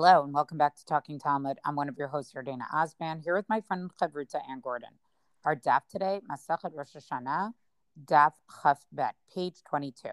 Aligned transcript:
Hello 0.00 0.22
and 0.22 0.32
welcome 0.32 0.58
back 0.58 0.76
to 0.76 0.84
Talking 0.86 1.18
Talmud. 1.18 1.58
I'm 1.64 1.74
one 1.74 1.88
of 1.88 1.98
your 1.98 2.06
hosts, 2.06 2.32
Dana 2.32 2.66
Osman, 2.72 3.18
here 3.18 3.34
with 3.34 3.48
my 3.48 3.60
friend 3.60 3.90
Chavruta 4.00 4.40
Anne 4.48 4.60
Gordon. 4.60 4.90
Our 5.44 5.56
daf 5.56 5.88
today, 5.90 6.20
Masachet 6.30 6.70
Rosh 6.72 6.94
Hashanah, 6.94 7.52
daf 8.04 8.34
Chaf 8.62 8.78
Bet, 8.92 9.16
page 9.34 9.56
22. 9.68 10.10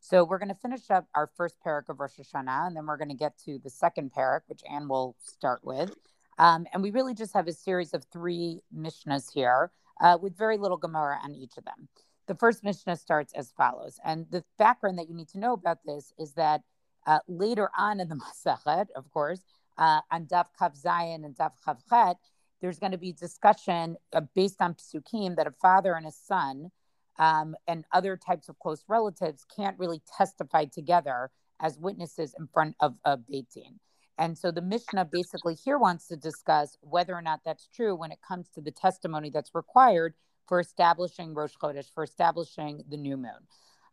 So 0.00 0.22
we're 0.22 0.38
going 0.38 0.50
to 0.50 0.54
finish 0.54 0.90
up 0.90 1.08
our 1.14 1.30
first 1.34 1.56
parak 1.66 1.88
of 1.88 1.98
Rosh 1.98 2.20
Hashanah, 2.20 2.66
and 2.66 2.76
then 2.76 2.84
we're 2.84 2.98
going 2.98 3.08
to 3.08 3.14
get 3.14 3.38
to 3.46 3.58
the 3.64 3.70
second 3.70 4.12
parak, 4.12 4.40
which 4.48 4.60
Anne 4.70 4.86
will 4.86 5.16
start 5.18 5.64
with. 5.64 5.94
Um, 6.36 6.66
and 6.74 6.82
we 6.82 6.90
really 6.90 7.14
just 7.14 7.32
have 7.32 7.48
a 7.48 7.54
series 7.54 7.94
of 7.94 8.04
three 8.12 8.60
Mishnahs 8.76 9.32
here 9.32 9.70
uh, 10.02 10.18
with 10.20 10.36
very 10.36 10.58
little 10.58 10.76
Gemara 10.76 11.18
on 11.24 11.34
each 11.34 11.56
of 11.56 11.64
them. 11.64 11.88
The 12.26 12.34
first 12.34 12.62
Mishnah 12.62 12.96
starts 12.96 13.32
as 13.32 13.50
follows. 13.56 13.98
And 14.04 14.26
the 14.30 14.44
background 14.58 14.98
that 14.98 15.08
you 15.08 15.14
need 15.14 15.28
to 15.28 15.38
know 15.38 15.54
about 15.54 15.78
this 15.86 16.12
is 16.18 16.34
that 16.34 16.60
uh, 17.06 17.18
later 17.28 17.70
on 17.76 18.00
in 18.00 18.08
the 18.08 18.16
Masachet, 18.46 18.86
of 18.96 19.10
course, 19.10 19.40
uh, 19.78 20.00
on 20.10 20.26
Daf 20.26 20.46
Kav 20.60 20.80
Zayin 20.80 21.24
and 21.24 21.36
Daf 21.36 21.52
Chav 21.66 21.78
Chet, 21.88 22.16
there's 22.60 22.78
going 22.78 22.92
to 22.92 22.98
be 22.98 23.12
discussion 23.12 23.96
uh, 24.12 24.20
based 24.34 24.60
on 24.60 24.74
psukim 24.74 25.36
that 25.36 25.46
a 25.46 25.50
father 25.50 25.94
and 25.94 26.06
a 26.06 26.12
son 26.12 26.70
um, 27.18 27.54
and 27.66 27.84
other 27.92 28.16
types 28.16 28.48
of 28.48 28.58
close 28.58 28.84
relatives 28.88 29.44
can't 29.54 29.78
really 29.78 30.00
testify 30.16 30.64
together 30.64 31.30
as 31.60 31.78
witnesses 31.78 32.34
in 32.38 32.48
front 32.52 32.76
of 32.80 32.94
a 33.04 33.16
Beit 33.16 33.46
Din. 33.52 33.78
And 34.18 34.36
so 34.36 34.50
the 34.50 34.62
Mishnah 34.62 35.06
basically 35.06 35.54
here 35.54 35.78
wants 35.78 36.06
to 36.08 36.16
discuss 36.16 36.76
whether 36.80 37.14
or 37.14 37.22
not 37.22 37.40
that's 37.44 37.68
true 37.74 37.94
when 37.94 38.12
it 38.12 38.18
comes 38.26 38.48
to 38.50 38.60
the 38.60 38.70
testimony 38.70 39.30
that's 39.30 39.54
required 39.54 40.14
for 40.46 40.60
establishing 40.60 41.34
Rosh 41.34 41.54
Chodesh, 41.60 41.92
for 41.94 42.04
establishing 42.04 42.84
the 42.88 42.96
new 42.96 43.16
moon. 43.16 43.48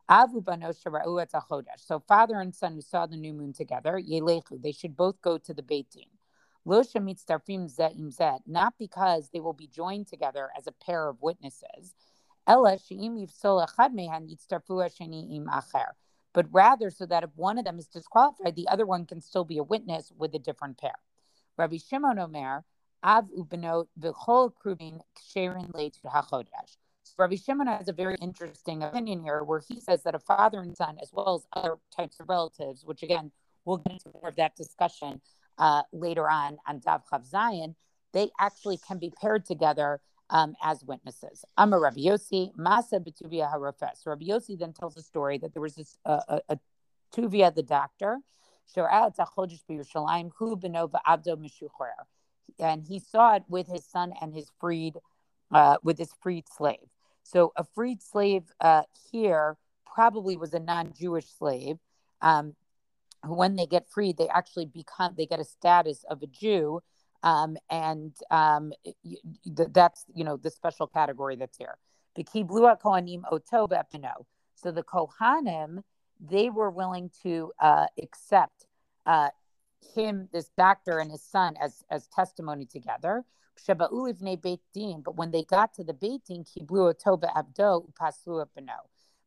So 0.09 1.99
father 2.07 2.39
and 2.39 2.55
son 2.55 2.73
who 2.73 2.81
saw 2.81 3.05
the 3.05 3.15
new 3.15 3.31
moon 3.31 3.53
together, 3.53 4.01
they 4.01 4.71
should 4.71 4.97
both 4.97 5.21
go 5.21 5.37
to 5.37 5.53
the 5.53 5.61
Beit 5.61 5.91
Din. 5.91 6.05
Not 8.47 8.73
because 8.79 9.29
they 9.29 9.39
will 9.39 9.53
be 9.53 9.67
joined 9.67 10.07
together 10.07 10.49
as 10.57 10.65
a 10.65 10.71
pair 10.71 11.07
of 11.07 11.21
witnesses, 11.21 11.93
but 16.33 16.47
rather 16.51 16.89
so 16.89 17.05
that 17.05 17.23
if 17.23 17.29
one 17.35 17.57
of 17.59 17.65
them 17.65 17.77
is 17.77 17.87
disqualified, 17.87 18.55
the 18.55 18.67
other 18.67 18.87
one 18.87 19.05
can 19.05 19.21
still 19.21 19.45
be 19.45 19.59
a 19.59 19.63
witness 19.63 20.11
with 20.17 20.33
a 20.33 20.39
different 20.39 20.79
pair. 20.79 20.95
Rabbi 21.55 21.77
Shimon 21.77 22.17
Omer, 22.17 22.65
Av 23.03 23.29
ubenot 23.29 23.87
v'chol 23.99 24.51
krubin 24.53 25.01
ksherin 25.15 25.71
leit 25.73 25.99
hachodesh. 26.03 26.77
Rabbi 27.19 27.35
Shimon 27.35 27.67
has 27.67 27.89
a 27.89 27.93
very 27.93 28.15
interesting 28.21 28.81
opinion 28.81 29.21
here 29.21 29.43
where 29.43 29.59
he 29.59 29.81
says 29.81 30.03
that 30.03 30.15
a 30.15 30.19
father 30.19 30.61
and 30.61 30.75
son, 30.75 30.97
as 31.01 31.09
well 31.11 31.35
as 31.35 31.45
other 31.51 31.75
types 31.93 32.21
of 32.21 32.29
relatives, 32.29 32.85
which 32.85 33.03
again, 33.03 33.29
we'll 33.65 33.77
get 33.77 33.91
into 33.93 34.09
more 34.13 34.29
of 34.29 34.37
that 34.37 34.55
discussion 34.55 35.19
uh, 35.57 35.81
later 35.91 36.29
on 36.29 36.57
on 36.65 36.79
Dav 36.79 37.01
Chav 37.11 37.25
Zion, 37.25 37.75
they 38.13 38.29
actually 38.39 38.77
can 38.77 38.99
be 38.99 39.11
paired 39.21 39.45
together 39.45 39.99
um, 40.29 40.55
as 40.63 40.85
witnesses. 40.85 41.43
I'm 41.57 41.73
a 41.73 41.79
Rabbi 41.79 41.99
Yossi, 41.99 42.55
Masa 42.55 43.03
Betuvia 43.05 43.53
Harafes. 43.53 44.05
Rabbi 44.05 44.25
Yossi 44.25 44.57
then 44.57 44.71
tells 44.71 44.95
a 44.95 45.01
story 45.01 45.37
that 45.39 45.51
there 45.51 45.61
was 45.61 45.75
this 45.75 45.97
uh, 46.05 46.21
a, 46.29 46.41
a 46.49 46.59
Tuvia, 47.13 47.53
the 47.53 47.63
doctor, 47.63 48.19
and 52.59 52.83
he 52.83 52.99
saw 52.99 53.35
it 53.35 53.43
with 53.49 53.67
his 53.67 53.85
son 53.85 54.13
and 54.21 54.33
his 54.33 54.51
freed, 54.61 54.93
uh, 55.51 55.77
with 55.83 55.97
his 55.97 56.13
freed 56.21 56.45
slave. 56.47 56.87
So 57.31 57.53
a 57.55 57.63
freed 57.63 58.01
slave 58.01 58.43
uh, 58.59 58.83
here 59.11 59.57
probably 59.85 60.35
was 60.35 60.53
a 60.53 60.59
non-Jewish 60.59 61.27
slave. 61.37 61.77
Um, 62.21 62.55
when 63.25 63.55
they 63.55 63.67
get 63.67 63.87
freed, 63.87 64.17
they 64.17 64.27
actually 64.29 64.65
become 64.65 65.13
they 65.15 65.25
get 65.25 65.39
a 65.39 65.43
status 65.43 66.03
of 66.09 66.23
a 66.23 66.27
Jew, 66.27 66.81
um, 67.21 67.57
and 67.69 68.13
um, 68.31 68.71
that's 69.45 70.05
you 70.13 70.23
know 70.23 70.37
the 70.37 70.49
special 70.49 70.87
category 70.87 71.35
that's 71.35 71.57
here. 71.57 71.77
The 72.15 72.23
kiblua 72.23 72.81
kohanim 72.81 73.23
oto. 73.29 73.67
So 74.55 74.71
the 74.71 74.83
kohanim 74.83 75.83
they 76.19 76.49
were 76.49 76.69
willing 76.69 77.11
to 77.23 77.51
uh, 77.61 77.85
accept 78.01 78.65
uh, 79.05 79.29
him, 79.95 80.27
this 80.33 80.49
doctor, 80.57 80.99
and 80.99 81.11
his 81.11 81.23
son 81.23 81.55
as 81.61 81.83
as 81.91 82.07
testimony 82.07 82.65
together. 82.65 83.23
But 83.67 85.15
when 85.15 85.31
they 85.31 85.43
got 85.43 85.73
to 85.73 85.83
the 85.83 85.93
Beit 85.93 86.25
Din, 86.25 86.43
kiblu 86.43 86.89
oto 86.89 87.17
abdo 87.17 87.87
upasu 87.89 88.45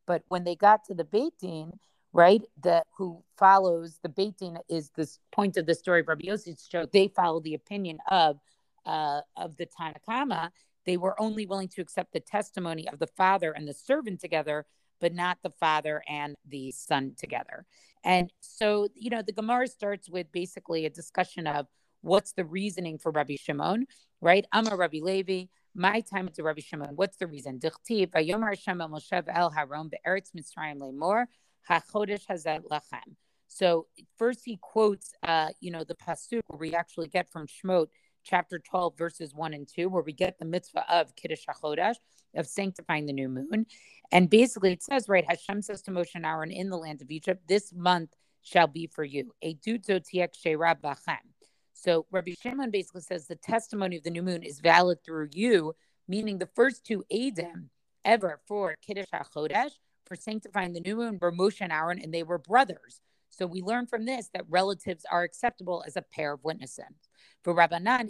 But 0.07 0.23
when 0.29 0.45
they 0.45 0.57
got 0.57 0.85
to 0.85 0.95
the 0.95 1.05
Beit 1.05 1.39
Din, 1.41 1.73
right? 2.13 2.43
That 2.63 2.87
who 2.97 3.23
follows 3.39 3.99
the 4.03 4.09
Beit 4.09 4.39
Din 4.39 4.59
is 4.69 4.91
this 4.91 5.19
point 5.31 5.57
of 5.57 5.67
the 5.67 5.75
story 5.75 6.01
of 6.01 6.09
Rabbi 6.09 6.27
Yossi's 6.27 6.69
show. 6.71 6.87
They 6.87 7.09
follow 7.09 7.41
the 7.41 7.55
opinion 7.55 7.99
of 8.09 8.39
uh, 8.85 9.21
of 9.37 9.57
the 9.57 9.67
Tanna 9.67 9.97
Kamma. 10.09 10.51
They 10.85 10.97
were 10.97 11.21
only 11.21 11.47
willing 11.47 11.69
to 11.69 11.81
accept 11.81 12.13
the 12.13 12.21
testimony 12.21 12.89
of 12.89 12.99
the 12.99 13.07
father 13.07 13.53
and 13.53 13.67
the 13.69 13.75
servant 13.75 14.21
together, 14.21 14.67
but 15.01 15.15
not 15.15 15.39
the 15.43 15.51
father 15.51 16.03
and 16.09 16.35
the 16.49 16.73
son 16.73 17.15
together. 17.17 17.67
And 18.05 18.33
so, 18.41 18.89
you 18.95 19.11
know, 19.11 19.23
the 19.23 19.33
Gemara 19.33 19.69
starts 19.69 20.11
with 20.11 20.33
basically 20.33 20.87
a 20.87 20.91
discussion 20.91 21.47
of 21.47 21.67
what's 22.03 22.33
the 22.33 22.45
reasoning 22.45 22.99
for 22.99 23.11
Rabbi 23.11 23.37
Shimon, 23.37 23.87
right? 24.21 24.45
I'm 24.53 24.67
a 24.67 24.77
Rabbi 24.77 24.99
Levi. 25.01 25.45
My 25.75 26.01
time 26.01 26.29
to 26.29 26.43
Rabbi 26.43 26.61
Shimon. 26.61 26.97
What's 26.97 27.17
the 27.17 27.27
reason? 27.27 27.59
So 33.49 33.87
first 34.19 34.41
he 34.45 34.59
quotes, 34.61 35.15
uh, 35.23 35.49
you 35.61 35.71
know, 35.71 35.85
the 35.85 35.95
pasuk 35.95 36.41
where 36.47 36.59
we 36.59 36.75
actually 36.75 37.09
get 37.09 37.31
from 37.31 37.47
Shemot 37.47 37.87
chapter 38.25 38.59
12, 38.59 38.97
verses 38.97 39.35
1 39.35 39.55
and 39.55 39.69
2, 39.69 39.89
where 39.89 40.03
we 40.03 40.13
get 40.13 40.39
the 40.39 40.45
mitzvah 40.45 40.85
of 40.93 41.15
Kiddush 41.17 41.45
HaChodesh, 41.47 41.97
of 42.35 42.47
sanctifying 42.47 43.07
the 43.07 43.13
new 43.13 43.29
moon. 43.29 43.67
And 44.11 44.29
basically 44.31 44.73
it 44.73 44.83
says, 44.83 45.09
right, 45.09 45.25
Hashem 45.29 45.63
says 45.63 45.83
to 45.83 45.91
Moshe 45.91 46.15
and 46.15 46.27
Aaron 46.27 46.51
in 46.51 46.71
the 46.71 46.79
land 46.79 47.03
of 47.03 47.11
Egypt, 47.11 47.43
this 47.47 47.73
month 47.73 48.15
shall 48.43 48.67
be 48.67 48.87
for 48.87 49.05
you. 49.05 49.35
A 49.43 49.55
So 51.83 52.07
Rabbi 52.13 52.35
Shimon 52.41 52.71
basically 52.71 53.01
says 53.01 53.27
the 53.27 53.35
testimony 53.35 53.97
of 53.97 54.05
the 54.05 54.11
new 54.11 54.23
moon 54.23 54.45
is 54.45 54.61
valid 54.61 55.03
through 55.05 55.31
you, 55.33 55.75
meaning 56.07 56.39
the 56.39 56.49
first 56.55 56.87
two 56.87 57.05
Adam 57.13 57.71
ever 58.05 58.41
for 58.47 58.77
Kiddush 58.87 59.09
HaChodesh 59.13 59.73
for 60.07 60.15
sanctifying 60.15 60.75
the 60.75 60.81
new 60.81 60.95
moon 60.95 61.19
were 61.21 61.33
Moshe 61.33 61.61
and 61.61 61.73
Aaron, 61.73 61.99
and 61.99 62.15
they 62.15 62.23
were 62.23 62.39
brothers. 62.39 63.01
So 63.31 63.47
we 63.47 63.63
learn 63.63 63.87
from 63.87 64.05
this 64.05 64.29
that 64.33 64.45
relatives 64.49 65.05
are 65.11 65.25
acceptable 65.25 65.83
as 65.85 65.97
a 65.97 66.03
pair 66.03 66.33
of 66.35 66.45
witnesses. 66.45 66.85
For 67.43 67.53
Rabbanan, 67.53 68.09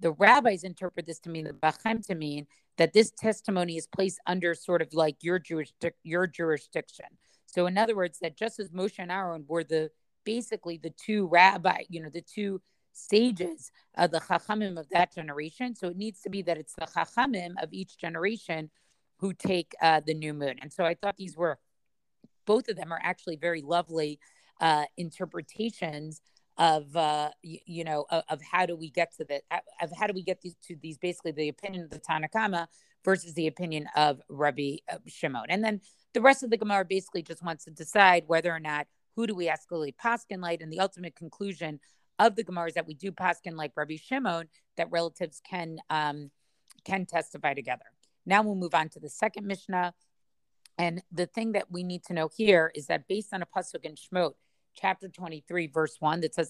the 0.00 0.12
rabbis 0.12 0.64
interpret 0.64 1.06
this 1.06 1.18
to 1.20 1.30
mean 1.30 1.44
the 1.44 1.52
bachem 1.52 2.06
to 2.06 2.14
mean 2.14 2.46
that 2.76 2.92
this 2.92 3.10
testimony 3.10 3.76
is 3.76 3.88
placed 3.88 4.20
under 4.24 4.54
sort 4.54 4.82
of 4.82 4.94
like 4.94 5.16
your 5.22 5.40
jurisdic- 5.40 5.94
your 6.04 6.28
jurisdiction. 6.28 7.06
So 7.46 7.66
in 7.66 7.76
other 7.76 7.96
words, 7.96 8.20
that 8.20 8.36
just 8.36 8.60
as 8.60 8.70
Moshe 8.70 8.98
and 8.98 9.10
Aaron 9.10 9.44
were 9.48 9.64
the 9.64 9.90
basically 10.24 10.78
the 10.78 10.90
two 10.90 11.26
rabbi, 11.28 11.82
you 11.88 12.02
know, 12.02 12.10
the 12.10 12.22
two 12.22 12.60
sages 12.92 13.70
of 13.96 14.10
the 14.10 14.20
chachamim 14.20 14.78
of 14.78 14.88
that 14.90 15.14
generation. 15.14 15.74
So 15.74 15.88
it 15.88 15.96
needs 15.96 16.20
to 16.22 16.30
be 16.30 16.42
that 16.42 16.58
it's 16.58 16.74
the 16.74 16.86
chachamim 16.86 17.52
of 17.62 17.72
each 17.72 17.98
generation 17.98 18.70
who 19.18 19.32
take 19.32 19.74
uh, 19.82 20.00
the 20.04 20.14
new 20.14 20.34
moon. 20.34 20.56
And 20.60 20.72
so 20.72 20.84
I 20.84 20.94
thought 20.94 21.16
these 21.16 21.36
were, 21.36 21.58
both 22.46 22.68
of 22.68 22.76
them 22.76 22.92
are 22.92 23.00
actually 23.02 23.36
very 23.36 23.62
lovely 23.62 24.18
uh, 24.60 24.84
interpretations 24.96 26.20
of, 26.58 26.94
uh, 26.96 27.30
you, 27.42 27.58
you, 27.66 27.84
know, 27.84 28.06
of, 28.10 28.24
of, 28.28 28.40
how 28.42 28.66
do 28.66 28.76
we 28.76 28.90
get 28.90 29.14
to 29.16 29.24
the, 29.24 29.40
of 29.80 29.90
how 29.98 30.06
do 30.06 30.12
we 30.12 30.22
get 30.22 30.40
these 30.42 30.56
to 30.66 30.76
these, 30.82 30.98
basically 30.98 31.32
the 31.32 31.48
opinion 31.48 31.84
of 31.84 31.90
the 31.90 31.98
Tanna 31.98 32.28
Kamma 32.28 32.66
versus 33.04 33.34
the 33.34 33.46
opinion 33.46 33.88
of 33.96 34.20
Rabbi 34.28 34.76
uh, 34.90 34.96
Shimon. 35.06 35.46
And 35.48 35.64
then 35.64 35.80
the 36.12 36.20
rest 36.20 36.42
of 36.42 36.50
the 36.50 36.56
Gemara 36.56 36.84
basically 36.84 37.22
just 37.22 37.42
wants 37.42 37.64
to 37.64 37.70
decide 37.70 38.24
whether 38.26 38.52
or 38.52 38.60
not 38.60 38.86
who 39.16 39.26
do 39.26 39.34
we 39.34 39.48
ask 39.48 39.68
escalate 39.68 39.94
Paskin 40.02 40.40
light. 40.40 40.62
And 40.62 40.72
the 40.72 40.80
ultimate 40.80 41.16
conclusion 41.16 41.80
of 42.18 42.36
the 42.36 42.44
Gemara 42.44 42.68
is 42.68 42.74
that 42.74 42.86
we 42.86 42.94
do 42.94 43.12
Paskin 43.12 43.56
like 43.56 43.72
Rabbi 43.76 43.96
Shimon, 43.96 44.48
that 44.76 44.90
relatives 44.90 45.40
can 45.48 45.78
um, 45.90 46.30
can 46.84 47.06
testify 47.06 47.54
together. 47.54 47.84
Now 48.26 48.42
we'll 48.42 48.54
move 48.54 48.74
on 48.74 48.88
to 48.90 49.00
the 49.00 49.08
second 49.08 49.46
Mishnah. 49.46 49.94
And 50.78 51.02
the 51.12 51.26
thing 51.26 51.52
that 51.52 51.70
we 51.70 51.82
need 51.82 52.04
to 52.04 52.14
know 52.14 52.30
here 52.34 52.72
is 52.74 52.86
that 52.86 53.06
based 53.06 53.34
on 53.34 53.42
a 53.42 53.46
pasuk 53.46 53.84
in 53.84 53.96
Shemot, 53.96 54.32
chapter 54.74 55.08
23, 55.08 55.66
verse 55.66 55.96
1, 55.98 56.20
that 56.20 56.34
says, 56.34 56.48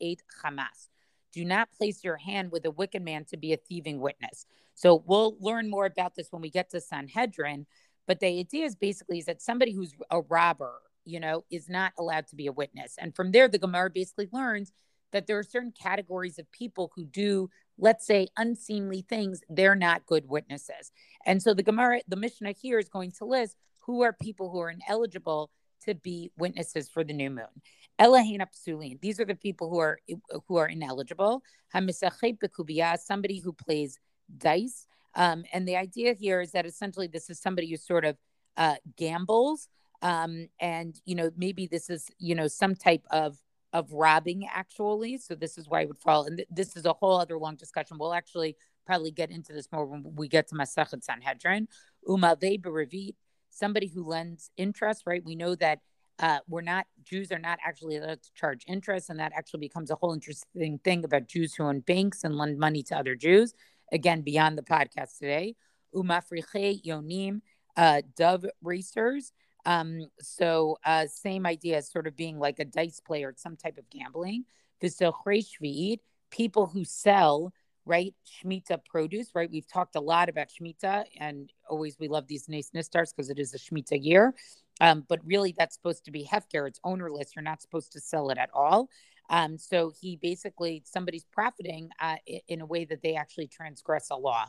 eight 0.00 0.22
chamas. 0.42 0.88
Do 1.32 1.44
not 1.44 1.70
place 1.70 2.02
your 2.02 2.16
hand 2.16 2.50
with 2.50 2.64
a 2.64 2.70
wicked 2.70 3.02
man 3.02 3.24
to 3.26 3.36
be 3.36 3.52
a 3.52 3.56
thieving 3.56 4.00
witness. 4.00 4.46
So 4.74 5.02
we'll 5.06 5.36
learn 5.40 5.68
more 5.68 5.86
about 5.86 6.14
this 6.14 6.32
when 6.32 6.42
we 6.42 6.50
get 6.50 6.70
to 6.70 6.80
Sanhedrin. 6.80 7.66
But 8.08 8.18
the 8.18 8.40
idea 8.40 8.64
is 8.64 8.74
basically 8.74 9.18
is 9.18 9.26
that 9.26 9.40
somebody 9.40 9.72
who's 9.72 9.94
a 10.10 10.22
robber, 10.22 10.72
you 11.04 11.20
know, 11.20 11.44
is 11.50 11.68
not 11.68 11.92
allowed 11.96 12.26
to 12.28 12.36
be 12.36 12.48
a 12.48 12.52
witness. 12.52 12.96
And 12.98 13.14
from 13.14 13.30
there, 13.30 13.46
the 13.46 13.58
Gemara 13.58 13.90
basically 13.90 14.28
learns 14.32 14.72
that 15.12 15.28
there 15.28 15.38
are 15.38 15.44
certain 15.44 15.72
categories 15.80 16.40
of 16.40 16.50
people 16.50 16.90
who 16.96 17.04
do 17.04 17.48
let's 17.78 18.06
say 18.06 18.28
unseemly 18.36 19.02
things, 19.08 19.40
they're 19.48 19.76
not 19.76 20.04
good 20.06 20.28
witnesses. 20.28 20.90
And 21.24 21.40
so 21.40 21.54
the 21.54 21.62
Gemara, 21.62 22.00
the 22.08 22.16
Mishnah 22.16 22.52
here 22.52 22.78
is 22.78 22.88
going 22.88 23.12
to 23.12 23.24
list 23.24 23.56
who 23.86 24.02
are 24.02 24.12
people 24.12 24.50
who 24.50 24.58
are 24.58 24.70
ineligible 24.70 25.50
to 25.84 25.94
be 25.94 26.30
witnesses 26.36 26.90
for 26.90 27.04
the 27.04 27.12
new 27.12 27.30
moon. 27.30 27.46
Elahin 28.00 28.40
Apsulin. 28.40 29.00
These 29.00 29.20
are 29.20 29.24
the 29.24 29.34
people 29.34 29.70
who 29.70 29.78
are 29.78 29.98
who 30.46 30.56
are 30.56 30.68
ineligible. 30.68 31.42
Somebody 31.72 33.38
who 33.38 33.52
plays 33.52 33.98
dice. 34.36 34.86
Um, 35.14 35.44
and 35.52 35.66
the 35.66 35.76
idea 35.76 36.14
here 36.14 36.40
is 36.40 36.52
that 36.52 36.66
essentially 36.66 37.06
this 37.06 37.30
is 37.30 37.40
somebody 37.40 37.70
who 37.70 37.76
sort 37.76 38.04
of 38.04 38.16
uh, 38.56 38.76
gambles. 38.96 39.68
Um, 40.02 40.48
and 40.60 41.00
you 41.04 41.14
know, 41.14 41.30
maybe 41.36 41.66
this 41.66 41.90
is, 41.90 42.08
you 42.18 42.34
know, 42.34 42.48
some 42.48 42.74
type 42.74 43.04
of 43.10 43.38
of 43.72 43.92
robbing 43.92 44.48
actually. 44.50 45.18
So 45.18 45.34
this 45.34 45.58
is 45.58 45.68
why 45.68 45.82
it 45.82 45.88
would 45.88 45.98
fall. 45.98 46.24
And 46.24 46.38
th- 46.38 46.48
this 46.50 46.76
is 46.76 46.86
a 46.86 46.92
whole 46.92 47.18
other 47.18 47.38
long 47.38 47.56
discussion. 47.56 47.98
We'll 47.98 48.14
actually 48.14 48.56
probably 48.86 49.10
get 49.10 49.30
into 49.30 49.52
this 49.52 49.68
more 49.70 49.84
when 49.84 50.04
we 50.14 50.28
get 50.28 50.48
to 50.48 50.54
Masachet 50.54 51.04
Sanhedrin. 51.04 51.68
Umalde 52.06 52.62
Berevit, 52.62 53.14
somebody 53.50 53.88
who 53.88 54.06
lends 54.06 54.50
interest, 54.56 55.02
right? 55.04 55.22
We 55.22 55.36
know 55.36 55.54
that 55.56 55.80
uh, 56.18 56.38
we're 56.48 56.62
not 56.62 56.86
Jews 57.04 57.30
are 57.30 57.38
not 57.38 57.58
actually 57.64 57.96
allowed 57.96 58.22
to 58.22 58.32
charge 58.34 58.64
interest, 58.66 59.10
and 59.10 59.20
that 59.20 59.32
actually 59.36 59.60
becomes 59.60 59.90
a 59.90 59.96
whole 59.96 60.12
interesting 60.12 60.78
thing 60.82 61.04
about 61.04 61.28
Jews 61.28 61.54
who 61.54 61.64
own 61.64 61.80
banks 61.80 62.24
and 62.24 62.36
lend 62.36 62.58
money 62.58 62.82
to 62.84 62.96
other 62.96 63.14
Jews. 63.14 63.54
Again, 63.92 64.22
beyond 64.22 64.58
the 64.58 64.62
podcast 64.62 65.18
today, 65.18 65.56
umafriche 65.94 66.84
yonim, 66.84 67.40
uh, 67.76 68.02
dove 68.16 68.46
racers. 68.62 69.32
Um, 69.64 70.06
so 70.20 70.78
uh, 70.84 71.06
same 71.06 71.46
idea 71.46 71.78
as 71.78 71.90
sort 71.90 72.06
of 72.06 72.16
being 72.16 72.38
like 72.38 72.58
a 72.58 72.64
dice 72.64 73.00
player, 73.00 73.34
some 73.36 73.56
type 73.56 73.78
of 73.78 73.88
gambling. 73.90 74.44
People 76.30 76.66
who 76.66 76.84
sell 76.84 77.52
right? 77.88 78.14
Shemitah 78.26 78.84
produce, 78.84 79.30
right? 79.34 79.50
We've 79.50 79.66
talked 79.66 79.96
a 79.96 80.00
lot 80.00 80.28
about 80.28 80.48
Shemitah, 80.48 81.04
and 81.18 81.50
always 81.68 81.98
we 81.98 82.06
love 82.06 82.28
these 82.28 82.48
nice 82.48 82.70
nistars 82.70 83.10
because 83.16 83.30
it 83.30 83.38
is 83.38 83.54
a 83.54 83.58
Shemitah 83.58 84.04
year. 84.04 84.34
Um, 84.80 85.04
but 85.08 85.20
really, 85.24 85.54
that's 85.56 85.74
supposed 85.74 86.04
to 86.04 86.12
be 86.12 86.24
hefker. 86.24 86.68
It's 86.68 86.78
ownerless. 86.84 87.34
You're 87.34 87.42
not 87.42 87.62
supposed 87.62 87.92
to 87.92 88.00
sell 88.00 88.28
it 88.30 88.38
at 88.38 88.50
all. 88.52 88.90
Um, 89.30 89.58
so 89.58 89.92
he 90.00 90.16
basically 90.16 90.82
somebody's 90.86 91.26
profiting 91.32 91.90
uh, 92.00 92.16
in 92.48 92.60
a 92.60 92.66
way 92.66 92.84
that 92.86 93.02
they 93.02 93.14
actually 93.14 93.48
transgress 93.48 94.10
a 94.10 94.16
law, 94.16 94.46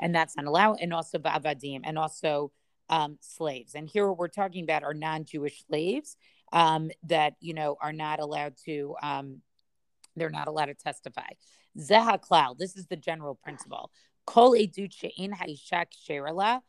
and 0.00 0.14
that's 0.14 0.36
not 0.36 0.46
allowed. 0.46 0.78
And 0.80 0.92
also 0.92 1.18
bavadim, 1.18 1.80
and 1.84 1.98
also 1.98 2.52
um, 2.88 3.18
slaves. 3.20 3.74
And 3.74 3.88
here 3.88 4.10
we're 4.12 4.28
talking 4.28 4.64
about 4.64 4.82
are 4.84 4.94
non-Jewish 4.94 5.64
slaves 5.66 6.16
um, 6.52 6.90
that 7.04 7.34
you 7.40 7.54
know 7.54 7.76
are 7.80 7.92
not 7.92 8.20
allowed 8.20 8.54
to. 8.64 8.94
Um, 9.02 9.42
they're 10.16 10.30
not 10.30 10.48
allowed 10.48 10.66
to 10.66 10.74
testify. 10.74 11.28
Zeha 11.78 12.20
cloud. 12.20 12.58
This 12.58 12.76
is 12.76 12.86
the 12.86 12.96
general 12.96 13.34
principle. 13.34 13.90
Kol 14.26 14.52
edut 14.52 14.92
she'in 14.92 15.32
ha'isha 15.32 15.86
ksherala 15.86 16.60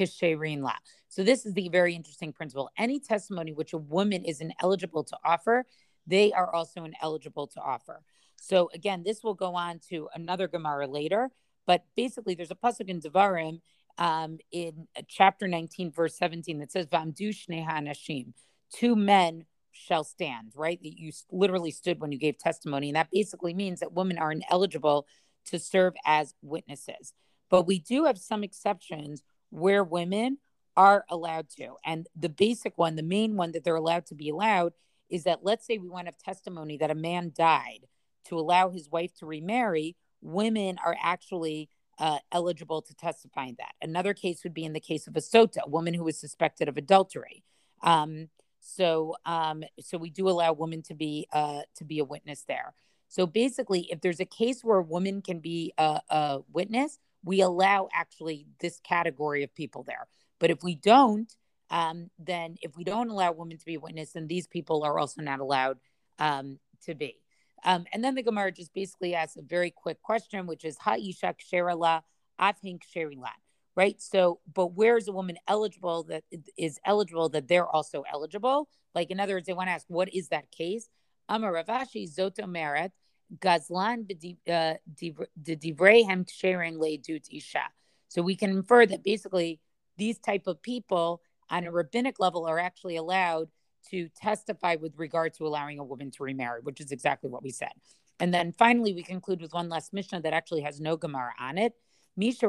af 0.00 0.22
la. 0.22 0.72
So 1.08 1.22
this 1.22 1.46
is 1.46 1.54
the 1.54 1.68
very 1.68 1.94
interesting 1.94 2.32
principle. 2.32 2.70
Any 2.76 3.00
testimony 3.00 3.52
which 3.52 3.72
a 3.72 3.78
woman 3.78 4.24
is 4.24 4.40
ineligible 4.40 5.04
to 5.04 5.16
offer, 5.24 5.64
they 6.06 6.32
are 6.32 6.52
also 6.54 6.84
ineligible 6.84 7.46
to 7.48 7.60
offer. 7.60 8.02
So 8.36 8.70
again, 8.74 9.02
this 9.04 9.22
will 9.22 9.34
go 9.34 9.54
on 9.54 9.80
to 9.90 10.08
another 10.14 10.46
Gemara 10.48 10.86
later, 10.86 11.30
but 11.66 11.84
basically 11.96 12.34
there's 12.34 12.50
a 12.50 12.54
pasuk 12.54 12.88
in 12.88 13.00
Devarim 13.00 13.60
um, 13.98 14.38
in 14.52 14.86
chapter 15.08 15.48
19, 15.48 15.90
verse 15.90 16.16
17 16.18 16.58
that 16.58 16.70
says, 16.70 16.86
"Vamdu 16.86 17.30
shneha 17.30 17.66
anashim." 17.66 18.34
Two 18.70 18.94
men 18.94 19.46
shall 19.72 20.04
stand, 20.04 20.52
right? 20.54 20.80
That 20.82 20.98
you 20.98 21.12
literally 21.30 21.70
stood 21.70 22.00
when 22.00 22.12
you 22.12 22.18
gave 22.18 22.38
testimony. 22.38 22.88
And 22.88 22.96
that 22.96 23.10
basically 23.10 23.54
means 23.54 23.80
that 23.80 23.92
women 23.92 24.18
are 24.18 24.32
ineligible 24.32 25.06
to 25.46 25.58
serve 25.58 25.94
as 26.04 26.34
witnesses. 26.42 27.12
But 27.50 27.66
we 27.66 27.78
do 27.78 28.04
have 28.04 28.18
some 28.18 28.42
exceptions 28.42 29.22
where 29.50 29.84
women 29.84 30.38
are 30.76 31.04
allowed 31.08 31.48
to. 31.50 31.74
And 31.84 32.06
the 32.14 32.28
basic 32.28 32.76
one, 32.76 32.96
the 32.96 33.02
main 33.02 33.36
one 33.36 33.52
that 33.52 33.64
they're 33.64 33.74
allowed 33.74 34.06
to 34.06 34.14
be 34.14 34.28
allowed 34.28 34.72
is 35.08 35.24
that 35.24 35.40
let's 35.42 35.66
say 35.66 35.78
we 35.78 35.88
want 35.88 36.06
to 36.06 36.12
have 36.12 36.18
testimony 36.18 36.76
that 36.78 36.90
a 36.90 36.94
man 36.94 37.32
died 37.34 37.86
to 38.28 38.38
allow 38.38 38.70
his 38.70 38.90
wife 38.90 39.14
to 39.18 39.26
remarry, 39.26 39.96
women 40.20 40.78
are 40.84 40.96
actually 41.00 41.68
uh, 41.98 42.18
eligible 42.32 42.82
to 42.82 42.94
testify 42.94 43.46
in 43.46 43.56
that. 43.58 43.74
Another 43.80 44.12
case 44.12 44.42
would 44.44 44.52
be 44.52 44.64
in 44.64 44.72
the 44.72 44.80
case 44.80 45.06
of 45.06 45.16
a 45.16 45.20
sota, 45.20 45.58
a 45.62 45.70
woman 45.70 45.94
who 45.94 46.04
was 46.04 46.18
suspected 46.18 46.68
of 46.68 46.76
adultery. 46.76 47.42
Um, 47.82 48.28
so, 48.60 49.14
um, 49.24 49.62
so 49.80 49.96
we 49.96 50.10
do 50.10 50.28
allow 50.28 50.52
women 50.52 50.82
to 50.82 50.94
be 50.94 51.28
uh, 51.32 51.60
to 51.76 51.84
be 51.84 52.00
a 52.00 52.04
witness 52.04 52.42
there. 52.46 52.74
So 53.08 53.26
basically, 53.26 53.88
if 53.90 54.00
there's 54.00 54.20
a 54.20 54.24
case 54.24 54.64
where 54.64 54.78
a 54.78 54.82
woman 54.82 55.22
can 55.22 55.38
be 55.38 55.72
a, 55.78 56.00
a 56.10 56.40
witness, 56.52 56.98
we 57.24 57.40
allow 57.40 57.88
actually 57.92 58.46
this 58.60 58.80
category 58.80 59.42
of 59.42 59.54
people 59.54 59.82
there. 59.82 60.06
But 60.38 60.50
if 60.50 60.62
we 60.62 60.74
don't, 60.74 61.32
um, 61.70 62.10
then 62.18 62.56
if 62.62 62.76
we 62.76 62.84
don't 62.84 63.08
allow 63.08 63.32
women 63.32 63.58
to 63.58 63.64
be 63.64 63.76
witness, 63.76 64.12
then 64.12 64.26
these 64.26 64.46
people 64.46 64.84
are 64.84 64.98
also 64.98 65.22
not 65.22 65.40
allowed 65.40 65.78
um, 66.18 66.58
to 66.84 66.94
be. 66.94 67.16
Um, 67.64 67.86
and 67.92 68.04
then 68.04 68.14
the 68.14 68.22
Gemara 68.22 68.52
just 68.52 68.72
basically 68.74 69.14
asks 69.14 69.36
a 69.36 69.42
very 69.42 69.70
quick 69.70 70.00
question, 70.02 70.46
which 70.46 70.64
is 70.64 70.76
Ha'ishak 70.78 71.36
Sherala 71.50 72.02
Afhink 72.40 72.82
Sherilat 72.94 73.40
right? 73.76 74.00
So, 74.00 74.40
but 74.52 74.68
where 74.68 74.96
is 74.96 75.06
a 75.06 75.12
woman 75.12 75.36
eligible 75.46 76.04
that 76.04 76.24
is 76.56 76.80
eligible 76.84 77.28
that 77.28 77.46
they're 77.46 77.68
also 77.68 78.02
eligible? 78.10 78.68
Like, 78.94 79.10
in 79.10 79.20
other 79.20 79.34
words, 79.34 79.46
they 79.46 79.52
want 79.52 79.68
to 79.68 79.72
ask, 79.72 79.84
what 79.88 80.12
is 80.12 80.28
that 80.28 80.50
case? 80.50 80.88
Amar 81.28 81.52
Rav 81.52 81.66
Ashi 81.66 82.08
Zoto 82.08 82.46
Meret 82.46 82.90
Gazlan 83.38 84.10
uh, 84.48 84.74
Divrehem 84.94 86.30
sharing 86.30 86.78
Leidut 86.78 87.26
Isha. 87.30 87.64
So 88.08 88.22
we 88.22 88.36
can 88.36 88.50
infer 88.50 88.86
that 88.86 89.02
basically 89.02 89.60
these 89.96 90.18
type 90.18 90.46
of 90.46 90.62
people 90.62 91.22
on 91.50 91.64
a 91.64 91.72
rabbinic 91.72 92.20
level 92.20 92.46
are 92.46 92.58
actually 92.58 92.96
allowed 92.96 93.48
to 93.90 94.08
testify 94.16 94.76
with 94.76 94.92
regard 94.96 95.34
to 95.34 95.46
allowing 95.46 95.78
a 95.78 95.84
woman 95.84 96.10
to 96.12 96.22
remarry, 96.22 96.60
which 96.62 96.80
is 96.80 96.92
exactly 96.92 97.30
what 97.30 97.42
we 97.42 97.50
said. 97.50 97.72
And 98.18 98.32
then 98.32 98.52
finally, 98.52 98.94
we 98.94 99.02
conclude 99.02 99.40
with 99.40 99.52
one 99.52 99.68
last 99.68 99.92
Mishnah 99.92 100.22
that 100.22 100.32
actually 100.32 100.62
has 100.62 100.80
no 100.80 100.96
Gemara 100.96 101.32
on 101.38 101.58
it. 101.58 101.74
Let's 102.18 102.40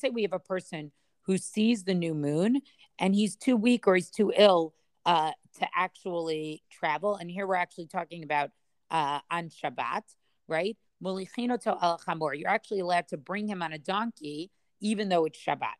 say 0.00 0.08
we 0.08 0.22
have 0.22 0.32
a 0.32 0.38
person 0.38 0.92
who 1.22 1.36
sees 1.36 1.84
the 1.84 1.94
new 1.94 2.14
moon 2.14 2.62
and 2.98 3.14
he's 3.14 3.36
too 3.36 3.56
weak 3.56 3.86
or 3.86 3.96
he's 3.96 4.10
too 4.10 4.32
ill 4.36 4.74
uh, 5.04 5.32
to 5.58 5.68
actually 5.74 6.62
travel. 6.70 7.16
And 7.16 7.30
here 7.30 7.46
we're 7.46 7.56
actually 7.56 7.86
talking 7.86 8.24
about 8.24 8.50
uh, 8.90 9.20
on 9.30 9.48
Shabbat, 9.48 10.02
right? 10.48 10.76
You're 11.00 12.48
actually 12.48 12.80
allowed 12.80 13.08
to 13.08 13.16
bring 13.16 13.48
him 13.48 13.62
on 13.62 13.72
a 13.72 13.78
donkey, 13.78 14.50
even 14.80 15.08
though 15.08 15.24
it's 15.24 15.38
Shabbat. 15.38 15.76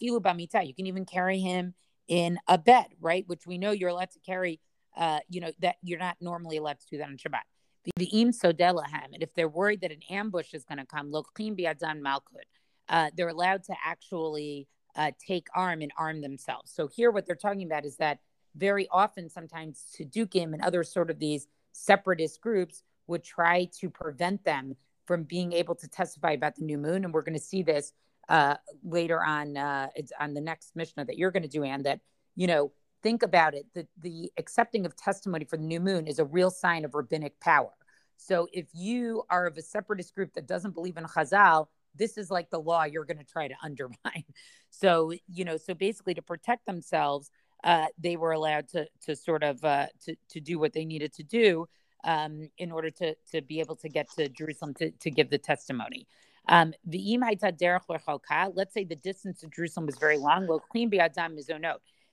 You 0.00 0.74
can 0.74 0.86
even 0.86 1.04
carry 1.04 1.38
him 1.38 1.74
in 2.08 2.38
a 2.48 2.58
bed, 2.58 2.86
right? 3.00 3.24
Which 3.28 3.46
we 3.46 3.58
know 3.58 3.70
you're 3.70 3.90
allowed 3.90 4.10
to 4.12 4.20
carry. 4.20 4.60
Uh, 4.96 5.20
you 5.28 5.40
know 5.40 5.52
that 5.60 5.76
you're 5.82 5.98
not 5.98 6.16
normally 6.20 6.56
allowed 6.56 6.80
to 6.80 6.86
do 6.90 6.98
that 6.98 7.08
on 7.08 7.16
Shabbat. 7.16 7.42
And 9.14 9.22
if 9.22 9.34
they're 9.34 9.48
worried 9.48 9.82
that 9.82 9.92
an 9.92 10.00
ambush 10.10 10.54
is 10.54 10.64
going 10.64 10.78
to 10.78 10.86
come, 10.86 11.12
malkut, 11.12 12.48
uh, 12.88 13.10
they're 13.16 13.28
allowed 13.28 13.62
to 13.64 13.74
actually 13.84 14.66
uh, 14.96 15.12
take 15.24 15.46
arm 15.54 15.82
and 15.82 15.92
arm 15.96 16.20
themselves. 16.20 16.72
So 16.72 16.88
here, 16.88 17.10
what 17.10 17.26
they're 17.26 17.36
talking 17.36 17.64
about 17.64 17.84
is 17.84 17.96
that 17.98 18.18
very 18.56 18.88
often, 18.90 19.28
sometimes 19.30 19.84
Sadukim 19.96 20.52
and 20.54 20.62
other 20.62 20.82
sort 20.82 21.10
of 21.10 21.18
these 21.18 21.46
separatist 21.78 22.40
groups 22.40 22.82
would 23.06 23.24
try 23.24 23.68
to 23.80 23.88
prevent 23.88 24.44
them 24.44 24.76
from 25.06 25.22
being 25.22 25.52
able 25.52 25.74
to 25.74 25.88
testify 25.88 26.32
about 26.32 26.54
the 26.56 26.64
new 26.64 26.78
moon. 26.78 27.04
And 27.04 27.14
we're 27.14 27.22
going 27.22 27.38
to 27.38 27.42
see 27.42 27.62
this 27.62 27.92
uh, 28.28 28.56
later 28.82 29.24
on. 29.24 29.56
Uh, 29.56 29.88
it's 29.94 30.12
on 30.20 30.34
the 30.34 30.40
next 30.40 30.76
Mishnah 30.76 31.06
that 31.06 31.16
you're 31.16 31.30
going 31.30 31.42
to 31.42 31.48
do, 31.48 31.64
and 31.64 31.84
that 31.84 32.00
you 32.36 32.46
know 32.46 32.72
think 33.02 33.22
about 33.22 33.54
it 33.54 33.66
the, 33.74 33.86
the 34.00 34.30
accepting 34.38 34.86
of 34.86 34.96
testimony 34.96 35.44
for 35.44 35.56
the 35.56 35.64
new 35.64 35.80
moon 35.80 36.06
is 36.06 36.18
a 36.18 36.24
real 36.24 36.50
sign 36.50 36.84
of 36.84 36.94
rabbinic 36.94 37.38
power 37.40 37.70
so 38.16 38.48
if 38.52 38.66
you 38.74 39.22
are 39.30 39.46
of 39.46 39.56
a 39.56 39.62
separatist 39.62 40.14
group 40.14 40.32
that 40.34 40.46
doesn't 40.46 40.74
believe 40.74 40.96
in 40.96 41.04
chazal 41.04 41.66
this 41.94 42.16
is 42.16 42.30
like 42.30 42.48
the 42.50 42.60
law 42.60 42.84
you're 42.84 43.04
going 43.04 43.18
to 43.18 43.24
try 43.24 43.48
to 43.48 43.54
undermine 43.62 44.24
so 44.70 45.12
you 45.28 45.44
know 45.44 45.56
so 45.56 45.74
basically 45.74 46.14
to 46.14 46.22
protect 46.22 46.64
themselves 46.66 47.30
uh, 47.64 47.86
they 47.98 48.16
were 48.16 48.32
allowed 48.32 48.68
to 48.68 48.86
to 49.04 49.16
sort 49.16 49.42
of 49.42 49.62
uh, 49.64 49.86
to, 50.04 50.14
to 50.30 50.40
do 50.40 50.58
what 50.58 50.72
they 50.72 50.84
needed 50.84 51.12
to 51.12 51.22
do 51.22 51.66
um, 52.04 52.48
in 52.58 52.70
order 52.70 52.90
to 52.90 53.14
to 53.30 53.42
be 53.42 53.60
able 53.60 53.76
to 53.76 53.88
get 53.88 54.08
to 54.10 54.28
jerusalem 54.28 54.74
to, 54.74 54.90
to 54.92 55.10
give 55.10 55.30
the 55.30 55.38
testimony 55.38 56.06
um, 56.48 56.72
let's 58.54 58.74
say 58.74 58.84
the 58.84 58.96
distance 58.96 59.40
to 59.40 59.48
Jerusalem 59.48 59.86
was 59.86 59.98
very 59.98 60.16
long. 60.16 60.46
Well, 60.46 60.64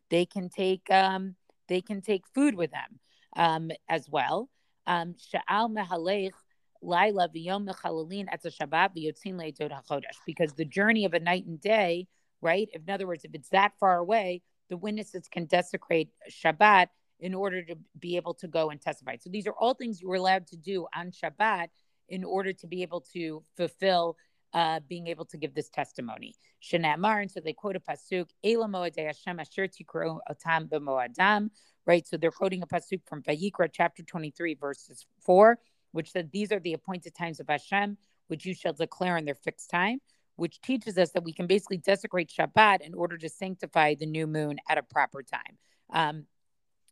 they 0.10 0.26
can 0.26 0.50
take 0.50 0.92
um, 0.92 1.36
they 1.68 1.82
can 1.82 2.02
take 2.02 2.24
food 2.34 2.56
with 2.56 2.72
them 2.72 3.00
um, 3.36 3.72
as 3.90 4.10
well. 4.10 4.50
Um. 4.88 5.16
Because 10.26 10.54
the 10.54 10.66
journey 10.66 11.06
of 11.06 11.14
a 11.14 11.20
night 11.20 11.46
and 11.46 11.60
day, 11.60 12.08
right? 12.42 12.70
In 12.74 12.90
other 12.90 13.08
words, 13.08 13.26
if 13.26 13.34
it's 13.34 13.50
that 13.50 13.74
far 13.80 13.98
away, 13.98 14.42
the 14.70 14.78
witnesses 14.78 15.28
can 15.30 15.46
desecrate 15.46 16.10
Shabbat 16.30 16.88
in 17.20 17.34
order 17.34 17.64
to 17.64 17.76
be 18.00 18.18
able 18.18 18.34
to 18.36 18.48
go 18.48 18.70
and 18.70 18.82
testify. 18.82 19.16
So 19.18 19.30
these 19.30 19.48
are 19.48 19.54
all 19.54 19.74
things 19.74 20.02
you 20.02 20.10
were 20.10 20.16
allowed 20.16 20.48
to 20.48 20.58
do 20.58 20.88
on 20.96 21.12
Shabbat 21.12 21.68
in 22.10 22.24
order 22.24 22.54
to 22.54 22.68
be 22.68 22.82
able 22.82 23.02
to 23.14 23.44
fulfill 23.56 24.18
uh, 24.54 24.80
being 24.88 25.08
able 25.08 25.26
to 25.26 25.38
give 25.38 25.54
this 25.54 25.70
testimony. 25.70 26.34
Shenamar, 26.64 27.22
and 27.22 27.30
so 27.30 27.42
they 27.42 27.54
quote 27.54 27.76
a 27.76 27.80
pasuk, 27.80 28.30
Ela 28.44 28.68
moadei 28.68 29.08
Hashem 29.08 29.40
asher 29.40 29.68
tikro 29.68 30.20
otam 30.32 30.70
b'moadam, 30.70 31.50
right? 31.86 32.08
So 32.08 32.18
they're 32.18 32.32
quoting 32.32 32.64
a 32.64 32.68
pasuk 32.68 33.02
from 33.06 33.22
Vayikra 33.24 33.70
chapter 33.72 34.02
23, 34.02 34.56
verses 34.56 35.06
4, 35.22 35.60
which 35.92 36.12
said, 36.12 36.32
These 36.32 36.52
are 36.52 36.60
the 36.60 36.74
appointed 36.74 37.16
times 37.16 37.40
of 37.40 37.50
Hashem, 37.50 37.98
which 38.28 38.46
you 38.46 38.54
shall 38.54 38.74
declare 38.74 39.18
in 39.18 39.26
their 39.26 39.36
fixed 39.36 39.70
time, 39.70 40.00
which 40.36 40.62
teaches 40.62 40.98
us 40.98 41.12
that 41.12 41.24
we 41.24 41.34
can 41.34 41.48
basically 41.48 41.78
desecrate 41.78 42.32
Shabbat 42.38 42.82
in 42.82 42.94
order 42.94 43.18
to 43.18 43.30
sanctify 43.30 43.96
the 43.96 44.06
new 44.06 44.28
moon 44.28 44.58
at 44.70 44.78
a 44.78 44.84
proper 44.84 45.24
time. 45.24 45.58
Um, 45.92 46.26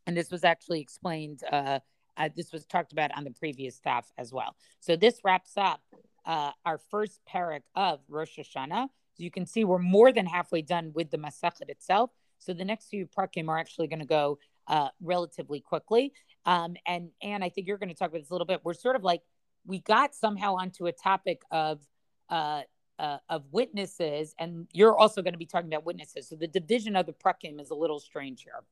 and 0.06 0.16
this 0.16 0.32
was 0.32 0.44
actually 0.44 0.82
explained, 0.82 1.42
uh, 1.52 1.80
uh, 2.18 2.30
this 2.36 2.52
was 2.52 2.66
talked 2.66 2.92
about 2.92 3.16
on 3.18 3.24
the 3.24 3.32
previous 3.32 3.76
staff 3.76 4.12
as 4.18 4.32
well. 4.32 4.56
So 4.80 4.96
this 4.96 5.20
wraps 5.24 5.54
up 5.58 5.82
uh, 6.26 6.52
our 6.66 6.78
first 6.78 7.20
parak 7.32 7.62
of 7.76 8.00
Rosh 8.08 8.38
Hashanah. 8.38 8.88
So 9.16 9.24
you 9.24 9.32
can 9.32 9.46
see 9.46 9.64
we're 9.64 9.80
more 9.80 10.12
than 10.12 10.26
halfway 10.26 10.62
done 10.62 10.92
with 10.94 11.12
the 11.12 11.18
Masachet 11.18 11.70
itself. 11.70 12.12
So 12.40 12.54
the 12.54 12.66
next 12.66 12.88
few 12.88 13.08
parakim 13.08 13.48
are 13.48 13.58
actually 13.58 13.88
going 13.88 14.00
to 14.00 14.06
go 14.06 14.40
uh, 14.68 14.90
relatively 15.02 15.60
quickly. 15.60 16.14
Um, 16.46 16.76
and 16.86 17.10
and 17.22 17.44
I 17.44 17.50
think 17.50 17.68
you're 17.68 17.78
going 17.78 17.90
to 17.90 17.96
talk 17.96 18.10
about 18.10 18.20
this 18.20 18.30
a 18.30 18.34
little 18.34 18.48
bit. 18.48 18.62
We're 18.64 18.74
sort 18.74 18.96
of 18.96 19.04
like 19.04 19.22
we 19.66 19.80
got 19.80 20.14
somehow 20.14 20.56
onto 20.56 20.88
a 20.88 20.92
topic 20.92 21.42
of 21.52 21.82
uh, 22.30 22.62
uh, 23.00 23.18
of 23.30 23.44
witnesses, 23.52 24.36
and 24.40 24.68
you're 24.74 24.98
also 24.98 25.22
going 25.22 25.34
to 25.34 25.40
be 25.40 25.46
talking 25.46 25.68
about 25.68 25.86
witnesses. 25.86 26.30
So 26.30 26.36
the 26.36 26.48
division 26.48 26.96
of 26.96 27.06
the 27.06 27.14
prakim 27.14 27.60
is 27.60 27.70
a 27.70 27.76
little 27.76 28.00
strange 28.00 28.44
here 28.44 28.64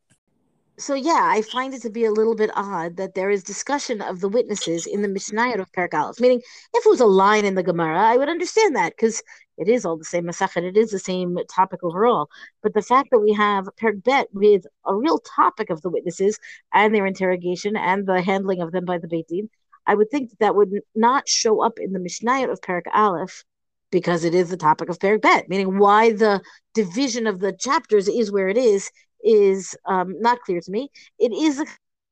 so 0.81 0.95
yeah, 0.95 1.29
I 1.31 1.41
find 1.41 1.73
it 1.73 1.81
to 1.83 1.89
be 1.89 2.05
a 2.05 2.11
little 2.11 2.35
bit 2.35 2.49
odd 2.55 2.97
that 2.97 3.13
there 3.13 3.29
is 3.29 3.43
discussion 3.43 4.01
of 4.01 4.19
the 4.19 4.29
witnesses 4.29 4.87
in 4.87 5.01
the 5.01 5.07
Mishnayot 5.07 5.59
of 5.59 5.69
Aleph. 5.93 6.19
Meaning, 6.19 6.41
if 6.73 6.85
it 6.85 6.89
was 6.89 6.99
a 6.99 7.05
line 7.05 7.45
in 7.45 7.55
the 7.55 7.63
Gemara, 7.63 7.99
I 7.99 8.17
would 8.17 8.29
understand 8.29 8.75
that 8.75 8.93
because 8.95 9.21
it 9.57 9.67
is 9.67 9.85
all 9.85 9.97
the 9.97 10.03
same 10.05 10.25
Masachet, 10.25 10.63
it 10.63 10.77
is 10.77 10.89
the 10.89 10.99
same 10.99 11.37
topic 11.49 11.83
overall. 11.83 12.29
But 12.63 12.73
the 12.73 12.81
fact 12.81 13.09
that 13.11 13.19
we 13.19 13.33
have 13.33 13.69
Perek 13.79 14.03
Bet 14.03 14.27
with 14.33 14.65
a 14.85 14.95
real 14.95 15.19
topic 15.19 15.69
of 15.69 15.81
the 15.81 15.89
witnesses 15.89 16.39
and 16.73 16.95
their 16.95 17.05
interrogation 17.05 17.75
and 17.75 18.07
the 18.07 18.21
handling 18.21 18.61
of 18.61 18.71
them 18.71 18.85
by 18.85 18.97
the 18.97 19.07
Beit 19.07 19.27
Din, 19.27 19.49
I 19.85 19.95
would 19.95 20.09
think 20.09 20.31
that, 20.39 20.55
would 20.55 20.71
not 20.95 21.27
show 21.27 21.61
up 21.61 21.79
in 21.79 21.93
the 21.93 21.99
Mishnayot 21.99 22.51
of 22.51 22.61
Perek 22.61 22.87
Aleph 22.93 23.43
because 23.91 24.23
it 24.23 24.33
is 24.33 24.49
the 24.49 24.57
topic 24.57 24.89
of 24.89 24.99
Perek 24.99 25.21
Bet, 25.21 25.49
meaning 25.49 25.77
why 25.77 26.11
the 26.11 26.41
division 26.73 27.27
of 27.27 27.39
the 27.39 27.53
chapters 27.53 28.07
is 28.07 28.31
where 28.31 28.47
it 28.47 28.57
is 28.57 28.89
is 29.23 29.75
um, 29.85 30.19
not 30.19 30.41
clear 30.41 30.61
to 30.61 30.71
me. 30.71 30.89
It 31.19 31.31
is, 31.31 31.63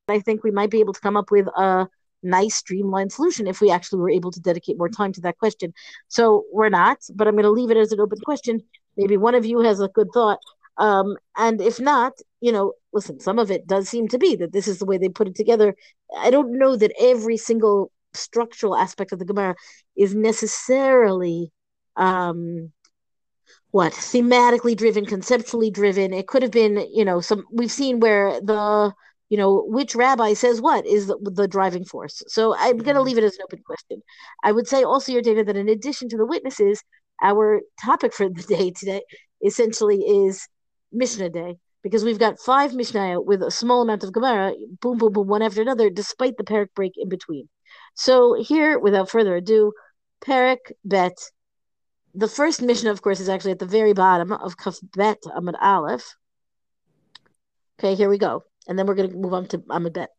I 0.07 0.19
think 0.19 0.43
we 0.43 0.51
might 0.51 0.69
be 0.69 0.79
able 0.79 0.93
to 0.93 0.99
come 0.99 1.17
up 1.17 1.31
with 1.31 1.47
a 1.47 1.87
nice 2.21 2.55
streamlined 2.55 3.11
solution 3.11 3.47
if 3.47 3.61
we 3.61 3.71
actually 3.71 3.99
were 3.99 4.09
able 4.09 4.31
to 4.31 4.39
dedicate 4.41 4.77
more 4.77 4.89
time 4.89 5.13
to 5.13 5.21
that 5.21 5.37
question. 5.37 5.73
So 6.07 6.45
we're 6.51 6.69
not, 6.69 6.99
but 7.15 7.27
I'm 7.27 7.35
going 7.35 7.43
to 7.43 7.49
leave 7.49 7.71
it 7.71 7.77
as 7.77 7.91
an 7.91 7.99
open 7.99 8.19
question. 8.19 8.61
Maybe 8.97 9.17
one 9.17 9.35
of 9.35 9.45
you 9.45 9.61
has 9.61 9.79
a 9.79 9.87
good 9.87 10.09
thought. 10.13 10.39
Um, 10.77 11.17
and 11.37 11.61
if 11.61 11.79
not, 11.79 12.13
you 12.41 12.51
know, 12.51 12.73
listen, 12.93 13.19
some 13.19 13.39
of 13.39 13.51
it 13.51 13.67
does 13.67 13.89
seem 13.89 14.07
to 14.09 14.17
be 14.17 14.35
that 14.37 14.53
this 14.53 14.67
is 14.67 14.79
the 14.79 14.85
way 14.85 14.97
they 14.97 15.09
put 15.09 15.27
it 15.27 15.35
together. 15.35 15.75
I 16.17 16.29
don't 16.31 16.57
know 16.57 16.75
that 16.75 16.93
every 16.99 17.37
single 17.37 17.91
structural 18.13 18.75
aspect 18.75 19.11
of 19.11 19.19
the 19.19 19.25
Gemara 19.25 19.55
is 19.97 20.15
necessarily 20.15 21.51
um, 21.99 22.71
what 23.71 23.93
thematically 23.93 24.75
driven, 24.75 25.05
conceptually 25.05 25.69
driven. 25.69 26.13
It 26.13 26.27
could 26.27 26.41
have 26.41 26.51
been, 26.51 26.87
you 26.91 27.05
know, 27.05 27.21
some 27.21 27.45
we've 27.51 27.71
seen 27.71 27.99
where 27.99 28.41
the 28.41 28.93
you 29.29 29.37
know 29.37 29.63
which 29.67 29.93
rabbi 29.93 30.33
says 30.33 30.59
what 30.59 30.87
is 30.87 31.05
the, 31.07 31.17
the 31.21 31.47
driving 31.47 31.85
force. 31.85 32.23
So 32.27 32.55
I'm 32.55 32.77
going 32.77 32.85
to 32.85 32.93
mm-hmm. 32.93 33.03
leave 33.03 33.17
it 33.19 33.23
as 33.23 33.35
an 33.35 33.43
open 33.43 33.61
question. 33.63 34.01
I 34.43 34.51
would 34.51 34.67
say 34.67 34.83
also, 34.83 35.11
Yardena, 35.11 35.45
that 35.45 35.55
in 35.55 35.69
addition 35.69 36.09
to 36.09 36.17
the 36.17 36.25
witnesses, 36.25 36.81
our 37.21 37.61
topic 37.83 38.13
for 38.13 38.29
the 38.29 38.43
day 38.55 38.71
today 38.71 39.03
essentially 39.45 39.99
is 39.99 40.47
Mishnah 40.91 41.29
Day 41.29 41.57
because 41.83 42.03
we've 42.03 42.19
got 42.19 42.39
five 42.39 42.73
Mishnah 42.73 43.21
with 43.21 43.43
a 43.43 43.51
small 43.51 43.81
amount 43.81 44.03
of 44.03 44.11
Gemara, 44.11 44.53
boom, 44.81 44.97
boom, 44.97 45.13
boom, 45.13 45.27
one 45.27 45.41
after 45.41 45.61
another, 45.61 45.89
despite 45.89 46.37
the 46.37 46.43
Parak 46.43 46.73
break 46.75 46.93
in 46.97 47.07
between. 47.07 47.47
So 47.93 48.33
here, 48.33 48.79
without 48.79 49.09
further 49.09 49.35
ado, 49.35 49.73
Parak 50.25 50.71
Bet 50.83 51.17
the 52.13 52.27
first 52.27 52.61
mission, 52.61 52.87
of 52.87 53.01
course, 53.01 53.19
is 53.19 53.29
actually 53.29 53.51
at 53.51 53.59
the 53.59 53.65
very 53.65 53.93
bottom 53.93 54.31
of 54.31 54.57
Kaf 54.57 54.77
Bet 54.95 55.21
Amud 55.25 55.55
Aleph. 55.61 56.15
Okay, 57.79 57.95
here 57.95 58.09
we 58.09 58.17
go. 58.17 58.43
And 58.67 58.77
then 58.77 58.85
we're 58.85 58.95
going 58.95 59.11
to 59.11 59.17
move 59.17 59.33
on 59.33 59.47
to 59.47 59.59
Amud 59.59 59.93
Bet. 59.93 60.09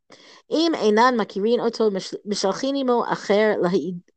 Im 0.48 0.74
einan 0.74 1.16
makirin 1.16 1.60
oto 1.60 1.90
mishalchinimo 1.90 3.06
acher 3.06 3.58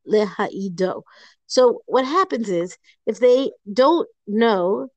lehaido. 0.08 1.01
So 1.48 1.82
what 1.86 2.06
happens 2.06 2.50
is, 2.50 2.77
if 3.06 3.20
they 3.20 3.51
don't 3.72 4.08
know, 4.27 4.88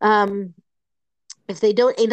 um, 0.00 0.54
if 1.46 1.60
they 1.60 1.72
don't 1.72 1.96
they 1.96 2.06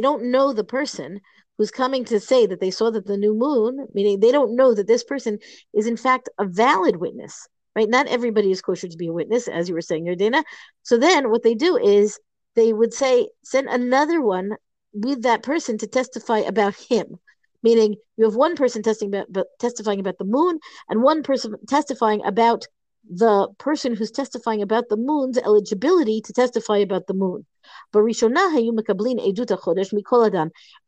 don't 0.00 0.24
know 0.30 0.52
the 0.52 0.64
person 0.64 1.20
who's 1.56 1.70
coming 1.70 2.04
to 2.06 2.18
say 2.18 2.46
that 2.46 2.60
they 2.60 2.70
saw 2.70 2.90
that 2.90 3.06
the 3.06 3.16
new 3.16 3.32
moon, 3.32 3.86
meaning 3.94 4.18
they 4.18 4.32
don't 4.32 4.56
know 4.56 4.74
that 4.74 4.88
this 4.88 5.04
person 5.04 5.38
is 5.72 5.86
in 5.86 5.96
fact 5.96 6.28
a 6.38 6.44
valid 6.44 6.96
witness 6.96 7.48
right? 7.74 7.88
Not 7.88 8.06
everybody 8.08 8.50
is 8.50 8.62
kosher 8.62 8.88
to 8.88 8.96
be 8.96 9.08
a 9.08 9.12
witness, 9.12 9.48
as 9.48 9.68
you 9.68 9.74
were 9.74 9.80
saying, 9.80 10.04
Yardena. 10.06 10.42
So 10.82 10.96
then 10.98 11.30
what 11.30 11.42
they 11.42 11.54
do 11.54 11.76
is 11.76 12.18
they 12.54 12.72
would 12.72 12.94
say, 12.94 13.28
send 13.42 13.68
another 13.68 14.20
one 14.20 14.56
with 14.92 15.22
that 15.22 15.42
person 15.42 15.78
to 15.78 15.86
testify 15.86 16.38
about 16.38 16.74
him. 16.76 17.18
Meaning 17.62 17.96
you 18.16 18.24
have 18.24 18.36
one 18.36 18.56
person 18.56 18.82
about, 18.86 19.46
testifying 19.58 20.00
about 20.00 20.18
the 20.18 20.24
moon 20.24 20.60
and 20.88 21.02
one 21.02 21.22
person 21.22 21.54
testifying 21.66 22.24
about 22.24 22.66
the 23.10 23.48
person 23.58 23.94
who's 23.94 24.10
testifying 24.10 24.62
about 24.62 24.88
the 24.88 24.96
moon's 24.96 25.38
eligibility 25.38 26.20
to 26.22 26.32
testify 26.32 26.78
about 26.78 27.06
the 27.06 27.14
moon. 27.14 27.44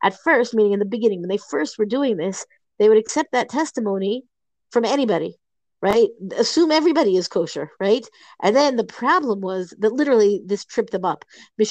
At 0.03 0.19
first, 0.23 0.53
meaning 0.53 0.73
in 0.73 0.79
the 0.79 0.85
beginning, 0.85 1.21
when 1.21 1.29
they 1.29 1.37
first 1.37 1.77
were 1.77 1.85
doing 1.85 2.17
this, 2.17 2.45
they 2.79 2.89
would 2.89 2.97
accept 2.97 3.31
that 3.31 3.49
testimony 3.49 4.23
from 4.71 4.85
anybody, 4.85 5.35
right? 5.81 6.07
Assume 6.37 6.71
everybody 6.71 7.17
is 7.17 7.27
kosher, 7.27 7.69
right? 7.79 8.05
And 8.41 8.55
then 8.55 8.75
the 8.75 8.83
problem 8.83 9.41
was 9.41 9.73
that 9.79 9.93
literally 9.93 10.41
this 10.45 10.65
tripped 10.65 10.91
them 10.91 11.05
up. 11.05 11.23
The 11.57 11.65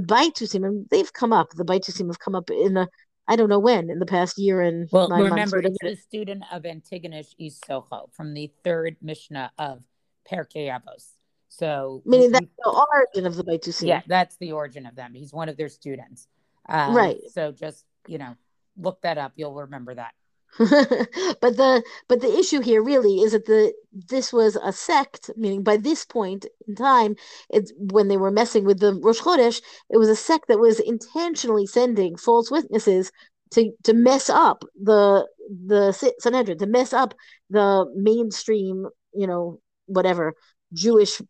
baitusim, 0.00 0.64
and 0.64 0.86
they've 0.90 1.12
come 1.12 1.32
up. 1.32 1.50
The 1.50 1.64
baitusim 1.64 2.06
have 2.08 2.18
come 2.18 2.34
up 2.34 2.50
in 2.50 2.74
the 2.74 2.88
I 3.28 3.36
don't 3.36 3.48
know 3.48 3.58
when 3.58 3.90
in 3.90 3.98
the 3.98 4.06
past 4.06 4.38
year 4.38 4.60
and 4.60 4.88
well, 4.92 5.08
remember 5.08 5.60
months, 5.60 5.78
it's 5.82 5.98
a 5.98 6.00
student 6.00 6.44
of 6.52 6.64
Antigonus 6.64 7.34
Ish 7.38 7.54
Socho 7.68 8.12
from 8.12 8.34
the 8.34 8.52
third 8.62 8.96
Mishnah 9.02 9.50
of 9.58 9.82
Perkei 10.30 10.68
Avos. 10.68 11.10
So 11.48 12.02
meaning 12.04 12.30
that's 12.30 12.46
the 12.62 12.86
origin 12.92 13.26
of 13.26 13.36
the 13.36 13.44
baitusim. 13.44 13.88
Yeah, 13.88 14.02
that's 14.06 14.36
the 14.36 14.52
origin 14.52 14.86
of 14.86 14.94
them. 14.94 15.12
He's 15.14 15.32
one 15.32 15.48
of 15.48 15.56
their 15.56 15.68
students. 15.68 16.28
Um, 16.68 16.94
right. 16.94 17.16
So 17.32 17.52
just 17.52 17.84
you 18.06 18.18
know 18.18 18.36
look 18.76 19.00
that 19.02 19.18
up. 19.18 19.32
You'll 19.36 19.54
remember 19.54 19.94
that. 19.94 20.12
but 20.58 21.56
the 21.56 21.82
but 22.08 22.20
the 22.22 22.38
issue 22.38 22.60
here 22.60 22.82
really 22.82 23.20
is 23.20 23.32
that 23.32 23.44
the 23.44 23.74
this 23.92 24.32
was 24.32 24.56
a 24.56 24.72
sect, 24.72 25.30
meaning 25.36 25.62
by 25.62 25.76
this 25.76 26.06
point 26.06 26.46
in 26.66 26.74
time, 26.74 27.14
it's 27.50 27.72
when 27.76 28.08
they 28.08 28.16
were 28.16 28.30
messing 28.30 28.64
with 28.64 28.80
the 28.80 28.94
Rosh 28.94 29.20
Chodesh, 29.20 29.60
it 29.90 29.98
was 29.98 30.08
a 30.08 30.16
sect 30.16 30.48
that 30.48 30.58
was 30.58 30.80
intentionally 30.80 31.66
sending 31.66 32.16
false 32.16 32.50
witnesses 32.50 33.12
to 33.50 33.70
to 33.84 33.92
mess 33.92 34.30
up 34.30 34.64
the 34.82 35.28
the 35.66 35.92
Sanhedrin, 36.20 36.58
to 36.58 36.66
mess 36.66 36.94
up 36.94 37.12
the 37.50 37.84
mainstream, 37.94 38.86
you 39.12 39.26
know, 39.26 39.60
whatever 39.86 40.34
Jewish 40.72 41.20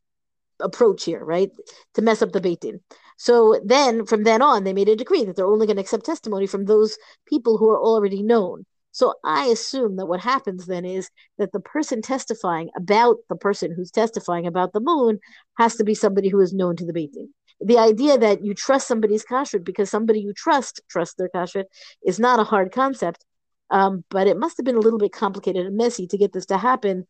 approach 0.60 1.04
here, 1.04 1.24
right? 1.24 1.50
To 1.94 2.02
mess 2.02 2.22
up 2.22 2.32
the 2.32 2.40
Beit 2.40 2.60
Din. 2.60 2.80
So 3.16 3.60
then, 3.64 4.04
from 4.06 4.24
then 4.24 4.42
on, 4.42 4.64
they 4.64 4.72
made 4.72 4.88
a 4.88 4.96
decree 4.96 5.24
that 5.24 5.36
they're 5.36 5.46
only 5.46 5.66
going 5.66 5.76
to 5.76 5.82
accept 5.82 6.04
testimony 6.04 6.46
from 6.46 6.66
those 6.66 6.98
people 7.26 7.58
who 7.58 7.70
are 7.70 7.80
already 7.80 8.22
known. 8.22 8.66
So 8.92 9.12
I 9.24 9.46
assume 9.48 9.96
that 9.96 10.06
what 10.06 10.20
happens 10.20 10.64
then 10.64 10.86
is 10.86 11.10
that 11.36 11.52
the 11.52 11.60
person 11.60 12.00
testifying 12.00 12.70
about 12.76 13.16
the 13.28 13.36
person 13.36 13.74
who's 13.74 13.90
testifying 13.90 14.46
about 14.46 14.72
the 14.72 14.80
moon 14.80 15.18
has 15.58 15.76
to 15.76 15.84
be 15.84 15.94
somebody 15.94 16.30
who 16.30 16.40
is 16.40 16.54
known 16.54 16.76
to 16.76 16.86
the 16.86 16.94
Beit 16.94 17.12
Din. 17.12 17.28
The 17.60 17.78
idea 17.78 18.16
that 18.16 18.42
you 18.42 18.54
trust 18.54 18.88
somebody's 18.88 19.24
kashrut 19.24 19.64
because 19.64 19.90
somebody 19.90 20.20
you 20.20 20.32
trust 20.34 20.80
trusts 20.88 21.14
their 21.14 21.28
kashrut 21.28 21.64
is 22.06 22.18
not 22.18 22.40
a 22.40 22.44
hard 22.44 22.72
concept, 22.72 23.24
um, 23.70 24.04
but 24.08 24.28
it 24.28 24.38
must 24.38 24.56
have 24.56 24.64
been 24.64 24.76
a 24.76 24.80
little 24.80 24.98
bit 24.98 25.12
complicated 25.12 25.66
and 25.66 25.76
messy 25.76 26.06
to 26.06 26.18
get 26.18 26.32
this 26.32 26.46
to 26.46 26.56
happen, 26.56 27.06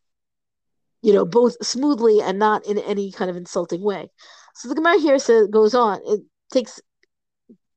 you 1.01 1.13
know, 1.13 1.25
both 1.25 1.55
smoothly 1.65 2.21
and 2.21 2.39
not 2.39 2.65
in 2.65 2.77
any 2.79 3.11
kind 3.11 3.29
of 3.29 3.37
insulting 3.37 3.81
way. 3.81 4.09
So 4.57 4.67
the 4.67 4.75
Gemara 4.75 4.99
here 4.99 5.19
says, 5.19 5.47
goes 5.49 5.75
on. 5.75 5.99
It 6.05 6.21
takes 6.51 6.81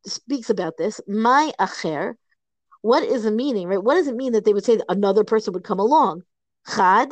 speaks 0.07 0.49
about 0.49 0.79
this. 0.79 0.99
My 1.07 1.53
acher. 1.61 2.15
What 2.81 3.03
is 3.03 3.25
the 3.25 3.31
meaning, 3.31 3.69
right? 3.69 3.83
What 3.83 3.97
does 3.97 4.09
it 4.09 4.17
mean 4.17 4.33
that 4.33 4.47
they 4.47 4.55
would 4.55 4.65
say 4.65 4.77
that 4.77 4.87
another 4.89 5.23
person 5.23 5.53
would 5.53 5.65
come 5.65 5.79
along? 5.79 6.23
Chad, 6.75 7.11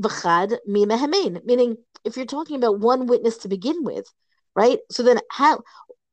v'chad 0.00 0.56
mi 0.66 0.86
mehemein. 0.86 1.44
Meaning, 1.44 1.76
if 2.04 2.16
you're 2.16 2.24
talking 2.24 2.56
about 2.56 2.80
one 2.80 3.06
witness 3.06 3.36
to 3.38 3.48
begin 3.48 3.84
with, 3.84 4.06
right? 4.56 4.78
So 4.90 5.02
then, 5.02 5.20
how 5.30 5.60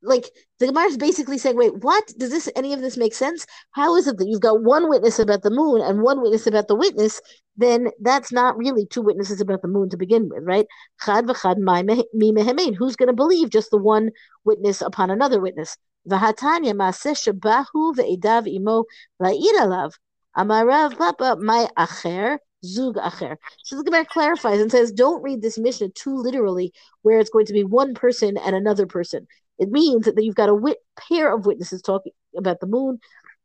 like 0.01 0.29
the 0.60 0.68
Gemara 0.68 0.86
is 0.86 0.98
basically 0.98 1.38
saying, 1.38 1.58
wait, 1.58 1.75
what 1.84 2.13
does 2.18 2.29
this 2.32 2.50
any 2.56 2.74
of 2.74 2.82
this 2.82 2.98
make 2.98 3.13
sense? 3.13 3.46
How 3.72 3.96
is 3.96 4.08
it 4.08 4.18
that 4.18 4.27
you've 4.27 4.41
got 4.41 4.63
one 4.63 4.89
witness 4.89 5.20
about 5.20 5.41
the 5.44 5.50
moon 5.50 5.82
and 5.82 6.01
one 6.01 6.22
witness 6.22 6.48
about 6.48 6.68
the 6.68 6.75
witness? 6.75 7.22
Then 7.58 7.89
that's 8.00 8.32
not 8.32 8.58
really 8.58 8.86
two 8.86 9.01
witnesses 9.01 9.41
about 9.41 9.62
the 9.62 9.68
moon 9.68 9.89
to 9.89 9.98
begin 9.98 10.29
with, 10.29 10.44
right? 10.44 10.65
Chad 11.06 11.25
v'chad 11.25 11.58
mi. 11.58 12.74
Who's 12.74 12.96
going 12.96 13.08
to 13.08 13.13
believe 13.13 13.50
just 13.50 13.72
the 13.72 13.77
one 13.77 14.12
witness 14.46 14.82
upon 14.82 15.10
another 15.10 15.41
witness? 15.41 15.75
V'hatanya 16.08 16.74
maaseh 16.74 17.15
shabahu 17.15 17.96
ve'edav 17.96 18.48
imo 18.48 18.86
alav. 19.22 19.91
Amarav 20.38 20.98
papa 20.98 21.38
my 21.41 21.68
acher 21.77 22.38
zug 22.63 22.96
acher. 22.96 23.36
So 23.63 23.75
the 23.77 23.84
Gemara 23.84 24.06
clarifies 24.06 24.62
and 24.62 24.72
says, 24.72 24.91
don't 24.91 25.22
read 25.22 25.41
this 25.41 25.58
Mishnah 25.58 25.89
too 25.89 26.15
literally, 26.15 26.72
where 27.01 27.20
it's 27.20 27.29
going 27.29 27.48
to 27.48 27.53
be 27.53 27.63
one 27.63 27.94
person 27.94 28.38
and 28.38 28.56
another 28.56 28.86
person. 28.86 29.27
It 29.60 29.70
means 29.70 30.06
that 30.06 30.24
you've 30.24 30.36
got 30.36 30.50
a 30.50 30.56
wit- 30.56 30.84
pair 30.98 31.34
of 31.34 31.46
witnesses 31.46 31.82
talking 31.82 32.13
about 32.38 32.60
the 32.60 32.68
moon, 32.68 33.00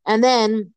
and 0.06 0.22
then 0.22 0.72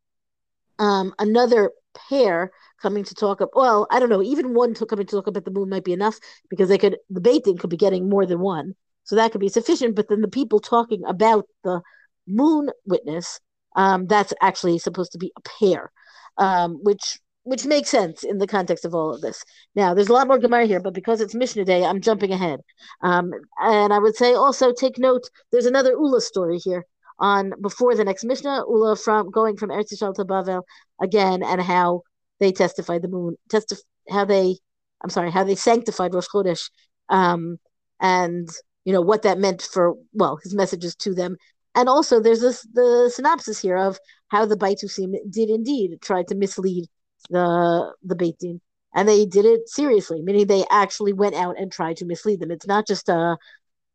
um, 0.80 1.14
another 1.20 1.72
pair 2.10 2.52
coming 2.82 3.04
to 3.04 3.16
talk 3.16 3.42
up. 3.42 3.50
Well, 3.56 3.88
I 3.92 4.00
don't 4.00 4.10
know. 4.10 4.22
Even 4.22 4.54
one 4.54 4.74
to 4.76 4.86
coming 4.86 5.06
to 5.06 5.16
talk 5.16 5.28
about 5.28 5.46
the 5.46 5.52
moon 5.52 5.70
might 5.70 5.84
be 5.84 5.94
enough 5.94 6.18
because 6.50 6.70
they 6.70 6.78
could 6.78 6.98
the 7.10 7.22
baiting 7.22 7.58
could 7.58 7.70
be 7.70 7.78
getting 7.78 8.10
more 8.10 8.26
than 8.26 8.40
one, 8.40 8.76
so 9.04 9.16
that 9.16 9.32
could 9.32 9.42
be 9.42 9.50
sufficient. 9.50 9.96
But 9.96 10.10
then 10.10 10.22
the 10.22 10.28
people 10.28 10.60
talking 10.60 11.04
about 11.06 11.46
the 11.64 11.82
moon 12.28 12.70
witness, 12.86 13.40
um, 13.76 14.08
that's 14.08 14.34
actually 14.42 14.78
supposed 14.80 15.12
to 15.14 15.18
be 15.18 15.32
a 15.38 15.42
pair, 15.42 15.92
um, 16.38 16.80
which 16.84 17.20
which 17.48 17.66
makes 17.66 17.90
sense 17.90 18.24
in 18.24 18.40
the 18.40 18.46
context 18.46 18.84
of 18.84 18.94
all 18.94 19.14
of 19.14 19.22
this. 19.22 19.42
Now, 19.74 19.94
there's 19.94 20.10
a 20.10 20.14
lot 20.14 20.28
more 20.28 20.38
Gemara 20.38 20.66
here, 20.66 20.82
but 20.82 20.94
because 20.94 21.22
it's 21.22 21.34
Mishnah 21.34 21.64
Day, 21.64 21.86
I'm 21.86 22.02
jumping 22.02 22.34
ahead. 22.34 22.60
Um, 23.02 23.32
and 23.62 23.94
I 23.94 24.00
would 24.00 24.18
say 24.18 24.34
also 24.34 24.74
take 24.74 24.98
note. 24.98 25.30
There's 25.54 25.66
another 25.66 25.92
Ula 25.92 26.20
story 26.20 26.58
here 26.58 26.86
on 27.20 27.54
before 27.62 27.96
the 27.96 28.04
next 28.04 28.26
Mishnah. 28.26 28.66
Ula 28.68 28.98
from 28.98 29.32
going 29.32 29.56
from 29.56 29.70
Eretz 29.70 29.94
Yisrael 29.94 30.14
to 30.16 30.26
Bavel 30.26 30.64
again, 31.02 31.42
and 31.42 31.62
how 31.62 32.02
they 32.42 32.52
testified 32.52 33.02
the 33.02 33.08
moon, 33.08 33.38
testif- 33.50 33.80
how 34.10 34.26
they, 34.26 34.58
I'm 35.02 35.10
sorry, 35.10 35.32
how 35.32 35.46
they 35.46 35.56
sanctified 35.56 36.14
Rosh 36.14 36.28
Chodesh, 36.28 36.70
um, 37.08 37.60
and 38.02 38.50
you 38.84 38.92
know 38.92 39.02
what 39.02 39.22
that 39.22 39.40
meant 39.40 39.62
for 39.62 39.96
well 40.12 40.38
his 40.44 40.54
messages 40.54 40.96
to 40.98 41.16
them. 41.16 41.38
And 41.76 41.88
also, 41.88 42.20
there's 42.20 42.42
this 42.42 42.68
the 42.74 43.10
synopsis 43.16 43.62
here 43.62 43.78
of 43.78 43.98
how 44.28 44.46
the 44.46 44.58
Baitusim 44.58 45.14
did 45.30 45.50
indeed 45.50 46.02
try 46.02 46.24
to 46.24 46.36
mislead 46.36 46.90
the 47.30 47.94
the 48.04 48.16
Beit 48.16 48.40
Din, 48.40 48.62
and 48.96 49.08
they 49.08 49.26
did 49.26 49.46
it 49.46 49.70
seriously, 49.70 50.22
meaning 50.22 50.48
they 50.48 50.66
actually 50.70 51.14
went 51.14 51.36
out 51.36 51.56
and 51.60 51.72
tried 51.72 51.98
to 51.98 52.06
mislead 52.06 52.40
them. 52.40 52.52
It's 52.52 52.68
not 52.68 52.88
just 52.88 53.10
a 53.10 53.38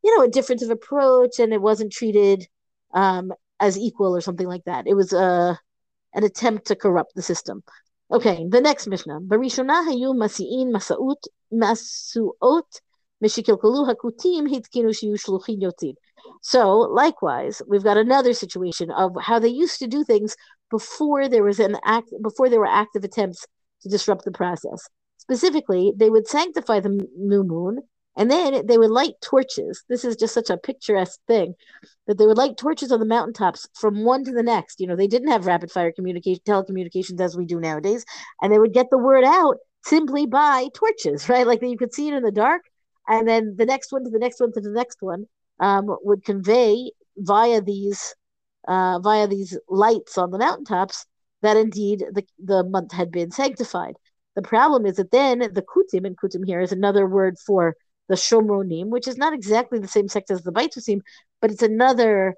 you 0.03 0.17
know 0.17 0.25
a 0.25 0.29
difference 0.29 0.63
of 0.63 0.71
approach, 0.71 1.39
and 1.39 1.53
it 1.53 1.63
wasn't 1.63 1.93
treated 1.93 2.47
um, 2.95 3.33
as 3.61 3.79
equal 3.79 4.17
or 4.17 4.21
something 4.21 4.49
like 4.49 4.65
that. 4.65 4.87
It 4.87 4.95
was 4.95 5.13
a 5.13 5.59
an 6.15 6.25
attempt 6.25 6.67
to 6.67 6.77
corrupt 6.77 7.15
the 7.15 7.23
system. 7.23 7.63
Okay, 8.11 8.47
the 8.49 8.61
next 8.61 8.87
Mishnah. 8.87 9.21
Mishikilkalu 13.23 13.87
hakutim 13.87 14.49
hitkinu 14.49 14.91
shiyu 14.91 15.17
shluchin 15.17 15.61
yotin. 15.63 15.95
So 16.41 16.79
likewise, 16.79 17.63
we've 17.69 17.85
got 17.85 17.97
another 17.97 18.35
situation 18.35 18.91
of 18.91 19.17
how 19.21 19.39
they 19.39 19.49
used 19.49 19.79
to 19.79 19.87
do 19.87 20.03
things 20.03 20.35
before 20.73 21.29
there 21.29 21.45
was 21.45 21.61
an 21.61 21.77
act 21.85 22.09
before 22.23 22.49
there 22.49 22.59
were 22.59 22.79
active 22.83 23.05
attempts 23.05 23.47
to 23.83 23.91
disrupt 23.91 24.25
the 24.25 24.33
process. 24.33 24.89
Specifically, 25.19 25.93
they 25.95 26.11
would 26.11 26.27
sanctify 26.27 26.81
the 26.81 27.07
new 27.17 27.45
moon 27.45 27.79
and 28.17 28.31
then 28.31 28.67
they 28.67 28.79
would 28.79 28.91
light 28.91 29.15
torches. 29.23 29.85
This 29.89 30.05
is 30.05 30.17
just 30.17 30.35
such 30.35 30.49
a 30.51 30.57
picturesque 30.57 31.21
thing 31.29 31.55
that 32.07 32.17
they 32.19 32.27
would 32.27 32.39
light 32.39 32.57
torches 32.57 32.91
on 32.91 33.01
the 33.01 33.07
mountaintops 33.07 33.69
from 33.75 34.05
one 34.05 34.25
to 34.25 34.33
the 34.33 34.43
next. 34.43 34.81
You 34.81 34.87
know, 34.87 34.97
they 34.97 35.07
didn't 35.07 35.31
have 35.31 35.47
rapid 35.47 35.71
fire 35.71 35.93
communication 35.93 36.43
telecommunications 36.47 37.21
as 37.21 37.37
we 37.37 37.45
do 37.45 37.61
nowadays, 37.61 38.05
and 38.41 38.51
they 38.51 38.59
would 38.59 38.75
get 38.75 38.89
the 38.91 38.99
word 38.99 39.25
out 39.25 39.59
simply 39.85 40.27
by 40.27 40.69
torches, 40.75 41.29
right? 41.33 41.47
Like 41.47 41.63
you 41.63 41.79
could 41.79 41.95
see 41.95 42.09
it 42.09 42.15
in 42.15 42.23
the 42.23 42.33
dark, 42.33 42.63
and 43.09 43.29
then 43.29 43.55
the 43.59 43.67
next 43.67 43.93
one 43.93 44.05
to 44.05 44.11
the 44.11 44.19
next 44.19 44.41
one 44.41 44.53
to 44.55 44.61
the 44.61 44.73
next 44.73 44.99
one 45.01 45.27
um, 45.61 45.87
would 46.03 46.25
convey 46.25 46.91
via 47.19 47.61
these 47.61 48.15
uh, 48.69 48.99
via 49.01 49.27
these 49.27 49.59
lights 49.69 50.19
on 50.19 50.31
the 50.31 50.39
mountaintops 50.39 51.07
that 51.43 51.57
indeed 51.57 52.05
the, 52.13 52.25
the 52.39 52.65
month 52.65 52.93
had 52.93 53.11
been 53.11 53.31
sanctified. 53.31 53.95
The 54.35 54.43
problem 54.43 54.87
is 54.87 54.97
that 54.97 55.11
then 55.11 55.41
the 55.41 55.63
kutim, 55.63 56.07
and 56.07 56.17
kutim 56.17 56.47
here 56.47 56.61
is 56.61 56.73
another 56.73 57.07
word 57.07 57.39
for 57.39 57.77
the 58.09 58.15
shomronim, 58.15 58.89
which 58.89 59.07
is 59.09 59.19
not 59.19 59.35
exactly 59.35 59.79
the 59.79 59.89
same 59.89 60.09
sect 60.09 60.31
as 60.31 60.43
the 60.43 60.53
baitusim, 60.53 61.01
but 61.41 61.51
it's 61.51 61.63
another, 61.63 62.35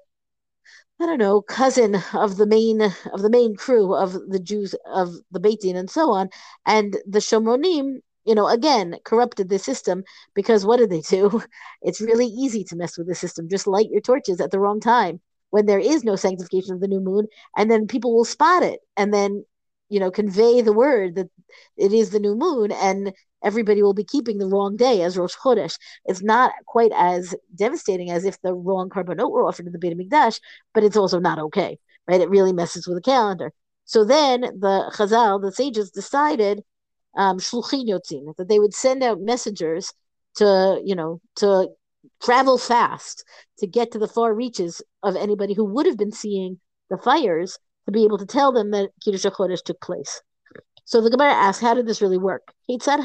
I 0.99 1.05
don't 1.05 1.19
know, 1.19 1.41
cousin 1.41 1.95
of 2.13 2.37
the 2.37 2.45
main 2.45 2.81
of 2.81 3.21
the 3.21 3.29
main 3.29 3.55
crew 3.55 3.95
of 3.95 4.13
the 4.13 4.39
Jews 4.39 4.75
of 4.93 5.13
the 5.31 5.39
Beitin 5.39 5.75
and 5.75 5.89
so 5.89 6.11
on. 6.11 6.29
And 6.65 6.97
the 7.05 7.19
shomronim, 7.19 7.99
you 8.25 8.35
know, 8.35 8.47
again, 8.47 8.97
corrupted 9.05 9.49
the 9.49 9.59
system 9.59 10.03
because 10.33 10.65
what 10.65 10.77
did 10.77 10.89
they 10.89 11.01
do? 11.01 11.41
It's 11.81 12.01
really 12.01 12.27
easy 12.27 12.63
to 12.65 12.75
mess 12.75 12.97
with 12.97 13.07
the 13.07 13.15
system. 13.15 13.47
Just 13.49 13.67
light 13.67 13.89
your 13.89 14.01
torches 14.01 14.41
at 14.41 14.51
the 14.51 14.59
wrong 14.59 14.79
time 14.79 15.21
when 15.55 15.67
there 15.67 15.79
is 15.79 16.03
no 16.03 16.17
sanctification 16.17 16.73
of 16.73 16.81
the 16.81 16.87
new 16.89 16.99
moon, 16.99 17.27
and 17.55 17.71
then 17.71 17.87
people 17.87 18.13
will 18.13 18.25
spot 18.25 18.61
it 18.61 18.81
and 18.97 19.13
then 19.13 19.45
you 19.87 20.01
know 20.01 20.11
convey 20.11 20.61
the 20.61 20.73
word 20.73 21.15
that 21.15 21.29
it 21.77 21.93
is 21.93 22.09
the 22.09 22.19
new 22.19 22.35
moon 22.35 22.73
and 22.73 23.13
everybody 23.41 23.81
will 23.81 23.93
be 23.93 24.03
keeping 24.03 24.37
the 24.37 24.47
wrong 24.47 24.75
day 24.75 25.01
as 25.01 25.17
Rosh 25.17 25.35
Chodesh. 25.37 25.77
It's 26.03 26.21
not 26.21 26.51
quite 26.65 26.91
as 26.93 27.33
devastating 27.55 28.11
as 28.11 28.25
if 28.25 28.35
the 28.41 28.53
wrong 28.53 28.89
korbanot 28.89 29.31
were 29.31 29.47
offered 29.47 29.67
in 29.67 29.71
the 29.71 29.79
Beit 29.79 29.97
Hamikdash, 29.97 30.41
but 30.73 30.83
it's 30.83 30.97
also 30.97 31.19
not 31.19 31.39
okay, 31.39 31.79
right? 32.05 32.19
It 32.19 32.29
really 32.29 32.51
messes 32.51 32.85
with 32.85 32.97
the 32.97 33.09
calendar. 33.13 33.53
So 33.85 34.03
then 34.03 34.41
the 34.41 34.91
Chazal, 34.97 35.41
the 35.41 35.53
sages, 35.53 35.89
decided 35.89 36.63
um, 37.15 37.37
that 37.37 38.45
they 38.49 38.59
would 38.59 38.73
send 38.73 39.03
out 39.03 39.21
messengers 39.21 39.93
to 40.35 40.81
you 40.83 40.95
know 40.95 41.21
to 41.37 41.69
travel 42.21 42.57
fast 42.57 43.23
to 43.59 43.67
get 43.67 43.91
to 43.91 43.99
the 43.99 44.07
far 44.07 44.33
reaches 44.33 44.81
of 45.05 45.15
anybody 45.15 45.53
who 45.53 45.63
would 45.63 45.85
have 45.85 45.97
been 45.97 46.11
seeing 46.11 46.59
the 46.89 46.97
fires 46.97 47.57
to 47.85 47.91
be 47.91 48.03
able 48.03 48.17
to 48.17 48.25
tell 48.25 48.51
them 48.51 48.71
that 48.71 48.89
Kiddush 49.03 49.25
HaChodesh 49.25 49.63
took 49.63 49.79
place. 49.79 50.21
So 50.83 51.01
the 51.01 51.09
Gemara 51.09 51.33
asks, 51.33 51.61
how 51.61 51.73
did 51.73 51.87
this 51.87 52.01
really 52.01 52.17
work? 52.17 52.53
How 52.69 52.97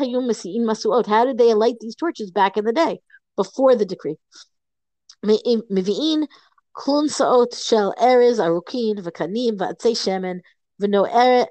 did 1.25 1.39
they 1.39 1.55
light 1.55 1.77
these 1.81 1.95
torches 1.95 2.31
back 2.31 2.57
in 2.57 2.65
the 2.65 2.73
day, 2.73 3.01
before 3.37 3.77
the 3.77 3.87
decree? 3.87 4.17
Mivi'in 5.25 6.27
klun 6.77 7.09
sa'ot 7.09 7.55
shel 7.55 7.95
erez 8.01 8.39
arukin 8.39 8.99
v'kanim 9.01 9.57
v'atzei 9.59 9.95
shemen 9.97 10.41
v'no'eret 10.81 11.49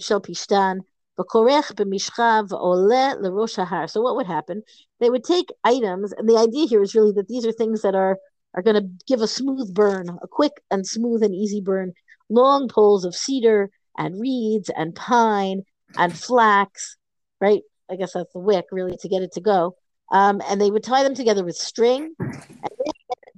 shel 0.00 0.20
pishtan 0.20 0.80
v'korech 1.18 1.72
b'mishcha 1.74 2.44
v'oleh 2.48 3.16
l'rosh 3.20 3.56
hahar. 3.64 3.88
So 3.90 4.00
what 4.00 4.16
would 4.16 4.26
happen? 4.26 4.62
They 5.00 5.10
would 5.10 5.24
take 5.24 5.50
items, 5.62 6.12
and 6.12 6.28
the 6.28 6.36
idea 6.36 6.66
here 6.66 6.82
is 6.82 6.94
really 6.94 7.12
that 7.12 7.28
these 7.28 7.46
are 7.46 7.52
things 7.52 7.82
that 7.82 7.94
are 7.94 8.18
are 8.54 8.62
going 8.62 8.76
to 8.76 8.88
give 9.06 9.20
a 9.20 9.28
smooth 9.28 9.74
burn, 9.74 10.08
a 10.22 10.28
quick 10.28 10.62
and 10.70 10.86
smooth 10.86 11.22
and 11.22 11.34
easy 11.34 11.60
burn. 11.60 11.92
Long 12.28 12.68
poles 12.68 13.04
of 13.04 13.14
cedar 13.14 13.70
and 13.98 14.20
reeds 14.20 14.70
and 14.70 14.94
pine 14.94 15.62
and 15.96 16.16
flax, 16.18 16.96
right? 17.40 17.62
I 17.90 17.96
guess 17.96 18.12
that's 18.14 18.32
the 18.32 18.38
wick, 18.38 18.66
really, 18.72 18.96
to 18.98 19.08
get 19.08 19.22
it 19.22 19.32
to 19.32 19.40
go. 19.40 19.76
Um, 20.10 20.40
and 20.48 20.60
they 20.60 20.70
would 20.70 20.84
tie 20.84 21.02
them 21.02 21.14
together 21.14 21.44
with 21.44 21.56
string. 21.56 22.14
And 22.18 22.70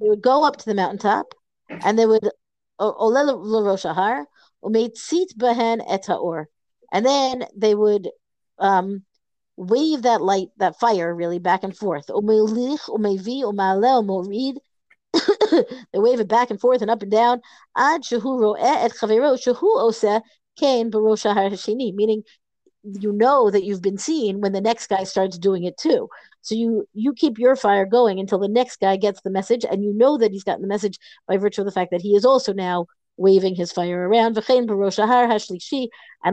they 0.01 0.09
would 0.09 0.23
go 0.23 0.45
up 0.45 0.57
to 0.59 0.67
the 0.67 0.75
mountaintop, 0.75 1.27
and 1.71 1.99
they 1.99 2.07
would 2.07 2.29
roshahar 2.79 4.25
bahen 4.63 5.83
et 5.89 6.09
and 6.93 7.07
then 7.07 7.45
they 7.57 7.75
would 7.75 8.09
um, 8.59 9.03
wave 9.57 10.03
that 10.03 10.23
light, 10.23 10.49
that 10.59 10.79
fire, 10.79 11.15
really 11.15 11.39
back 11.39 11.65
and 11.65 11.77
forth. 11.77 12.05
they 15.93 15.99
wave 15.99 16.21
it 16.21 16.29
back 16.29 16.51
and 16.51 16.61
forth 16.61 16.83
and 16.83 16.91
up 16.91 17.03
and 17.03 17.11
down. 17.11 17.41
Ad 17.77 18.03
et 18.13 18.23
meaning 21.95 22.23
you 23.01 23.13
know 23.13 23.51
that 23.51 23.65
you've 23.65 23.83
been 23.83 23.99
seen 23.99 24.41
when 24.41 24.53
the 24.53 24.61
next 24.61 24.89
guy 24.89 25.05
starts 25.05 25.39
doing 25.39 25.65
it 25.65 25.77
too. 25.77 26.09
So 26.41 26.55
you 26.55 26.89
you 26.95 27.13
keep 27.13 27.39
your 27.39 27.57
fire 27.57 27.87
going 27.87 28.21
until 28.21 28.39
the 28.39 28.49
next 28.49 28.81
guy 28.81 28.97
gets 28.97 29.21
the 29.23 29.31
message, 29.31 29.65
and 29.65 29.85
you 29.85 29.93
know 29.93 30.19
that 30.19 30.33
he's 30.33 30.45
gotten 30.45 30.63
the 30.63 30.69
message 30.69 30.99
by 31.27 31.37
virtue 31.37 31.63
of 31.63 31.67
the 31.67 31.73
fact 31.73 31.91
that 31.91 32.03
he 32.03 32.15
is 32.15 32.25
also 32.25 32.53
now 32.53 32.87
waving 33.17 33.55
his 33.55 33.73
fire 33.73 34.09
around. 34.09 34.37
And 34.37 34.45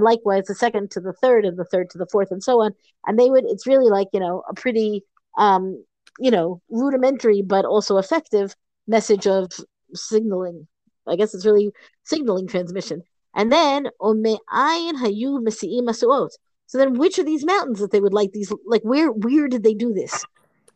likewise, 0.03 0.45
the 0.45 0.55
second 0.55 0.91
to 0.91 0.99
the 0.99 1.13
third, 1.13 1.45
and 1.45 1.57
the 1.57 1.65
third 1.65 1.89
to 1.91 1.97
the 1.97 2.07
fourth, 2.11 2.31
and 2.31 2.43
so 2.43 2.61
on. 2.61 2.73
And 3.07 3.17
they 3.17 3.29
would. 3.29 3.45
It's 3.45 3.67
really 3.67 3.89
like 3.89 4.09
you 4.13 4.19
know 4.19 4.43
a 4.47 4.53
pretty 4.53 5.03
um, 5.37 5.83
you 6.19 6.31
know 6.31 6.61
rudimentary 6.69 7.41
but 7.41 7.65
also 7.65 7.97
effective 7.97 8.55
message 8.87 9.27
of 9.27 9.51
signaling. 9.93 10.67
I 11.07 11.15
guess 11.15 11.33
it's 11.33 11.45
really 11.45 11.71
signaling 12.03 12.47
transmission. 12.47 13.03
And 13.35 13.51
then 13.51 13.89
oh, 13.99 14.13
Hayu 14.13 16.29
So 16.67 16.77
then, 16.77 16.97
which 16.97 17.19
of 17.19 17.25
these 17.25 17.45
mountains 17.45 17.79
that 17.79 17.91
they 17.91 17.99
would 17.99 18.13
like 18.13 18.31
these? 18.31 18.53
Like, 18.65 18.83
where 18.83 19.11
where 19.11 19.47
did 19.47 19.63
they 19.63 19.73
do 19.73 19.93
this? 19.93 20.23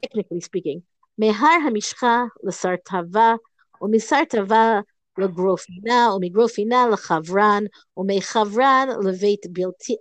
Technically 0.02 0.42
speaking, 0.42 0.84
Mehar 1.22 1.62
Hamishcha 1.62 2.30
Lasartava 2.46 3.38
Umisartava 3.82 4.84
Lagrofina 5.18 6.16
Umigrofina 6.16 6.94
Lachavran 6.94 7.68
Umechavran 7.98 9.04
Leveit 9.04 9.44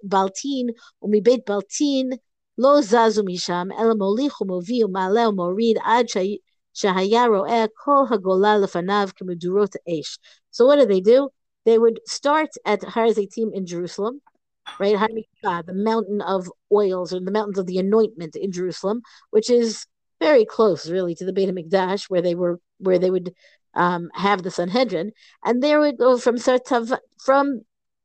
Baltin 0.07 0.69
Umibeit 1.03 1.45
Baltin 1.45 2.19
Lo 2.59 2.81
Zazu 2.81 3.23
Misham 3.23 3.71
Elamolich 3.71 4.33
Umovi 4.43 4.83
Umale 4.83 5.33
Umorid 5.33 5.77
Ad 5.85 6.09
so 6.79 6.93
what 10.67 10.77
did 10.77 10.89
they 10.91 11.01
do? 11.01 11.31
They 11.65 11.79
would 11.79 12.01
start 12.07 12.51
at 12.67 12.85
Har 12.85 13.07
Zaitim 13.07 13.55
in 13.55 13.65
Jerusalem, 13.65 14.21
right? 14.79 14.95
Uh, 15.43 15.63
the 15.63 15.73
mountain 15.73 16.21
of 16.21 16.53
oils 16.71 17.15
or 17.15 17.21
the 17.21 17.31
mountains 17.31 17.59
of 17.59 17.67
the 17.67 17.79
anointment 17.79 18.37
in 18.37 18.53
Jerusalem, 18.53 19.01
which 19.31 19.49
is 19.49 19.87
very 20.21 20.45
close, 20.45 20.91
really, 20.91 21.15
to 21.15 21.25
the 21.25 21.33
Beit 21.33 21.49
Hamikdash, 21.49 22.11
where 22.11 22.21
they 22.21 22.35
were, 22.35 22.61
where 22.79 22.99
they 22.99 23.11
would 23.11 23.35
um, 23.75 24.11
have 24.15 24.43
the 24.43 24.51
Sanhedrin, 24.51 25.13
and 25.45 25.63
there 25.63 25.81
would 25.81 25.97
go 25.97 26.19
from 26.19 26.37
Sartava, 26.37 26.99
from 27.19 27.63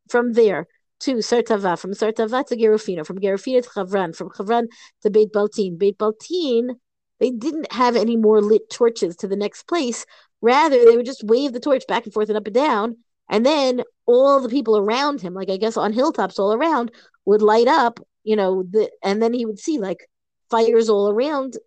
from 0.10 0.31
there 0.34 0.67
to 1.01 1.15
Sartava, 1.15 1.77
from 1.77 1.91
Sartava 1.91 2.45
to 2.47 2.55
Gerufina, 2.55 3.05
from 3.05 3.19
Gerufina 3.19 3.63
to 3.63 3.69
Chavran, 3.69 4.15
from 4.15 4.29
Chavran 4.29 4.67
to 5.01 5.10
Beit 5.10 5.34
Baltin. 5.34 5.77
Beit 5.77 5.97
Baltin 5.97 6.79
they 7.21 7.29
didn't 7.29 7.71
have 7.71 7.95
any 7.95 8.17
more 8.17 8.41
lit 8.41 8.69
torches 8.69 9.15
to 9.17 9.27
the 9.27 9.36
next 9.36 9.67
place. 9.67 10.05
Rather, 10.41 10.84
they 10.84 10.97
would 10.97 11.05
just 11.05 11.23
wave 11.23 11.53
the 11.53 11.60
torch 11.60 11.86
back 11.88 12.03
and 12.03 12.13
forth 12.13 12.29
and 12.29 12.38
up 12.38 12.47
and 12.47 12.55
down, 12.55 12.97
and 13.29 13.45
then 13.45 13.84
all 14.07 14.41
the 14.41 14.49
people 14.49 14.75
around 14.75 15.21
him, 15.21 15.36
like 15.36 15.51
I 15.51 15.57
guess 15.57 15.77
on 15.77 15.93
hilltops 15.93 16.39
all 16.39 16.51
around, 16.51 16.91
would 17.25 17.43
light 17.43 17.67
up, 17.67 17.99
you 18.23 18.36
know, 18.36 18.63
the 18.63 18.89
and 19.03 19.21
then 19.21 19.34
he 19.34 19.45
would 19.45 19.60
see 19.60 19.77
like 19.77 20.10
fires 20.49 20.89
all 20.89 21.12
around 21.12 21.57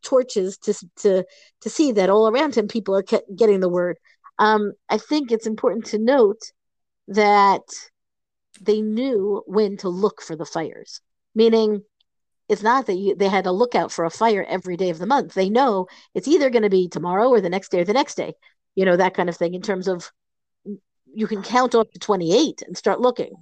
torches 0.00 0.56
to 0.58 0.74
to 0.96 1.24
to 1.60 1.70
see 1.70 1.92
that 1.92 2.08
all 2.08 2.26
around 2.28 2.54
him 2.56 2.66
people 2.66 2.96
are 2.96 3.04
getting 3.36 3.60
the 3.60 3.68
word. 3.68 3.98
Um, 4.38 4.72
I 4.88 4.96
think 4.96 5.30
it's 5.30 5.46
important 5.46 5.84
to 5.86 5.98
note 5.98 6.40
that 7.08 7.62
they 8.62 8.80
knew 8.80 9.42
when 9.46 9.76
to 9.78 9.90
look 9.90 10.22
for 10.22 10.36
the 10.36 10.46
fires, 10.46 11.02
meaning 11.34 11.82
it's 12.52 12.62
not 12.62 12.86
that 12.86 12.96
you, 12.96 13.14
they 13.16 13.28
had 13.28 13.44
to 13.44 13.50
look 13.50 13.74
out 13.74 13.90
for 13.90 14.04
a 14.04 14.10
fire 14.10 14.44
every 14.46 14.76
day 14.76 14.90
of 14.90 14.98
the 14.98 15.06
month. 15.06 15.32
They 15.32 15.48
know 15.48 15.86
it's 16.14 16.28
either 16.28 16.50
going 16.50 16.64
to 16.64 16.70
be 16.70 16.86
tomorrow 16.86 17.28
or 17.28 17.40
the 17.40 17.48
next 17.48 17.70
day 17.70 17.80
or 17.80 17.84
the 17.84 17.94
next 17.94 18.14
day, 18.14 18.34
you 18.74 18.84
know, 18.84 18.96
that 18.98 19.14
kind 19.14 19.30
of 19.30 19.36
thing 19.36 19.54
in 19.54 19.62
terms 19.62 19.88
of 19.88 20.10
mm, 20.68 20.76
you 21.14 21.26
can 21.26 21.42
count 21.42 21.74
up 21.74 21.90
to 21.92 21.98
28 21.98 22.62
and 22.66 22.76
start 22.76 23.00
looking. 23.00 23.32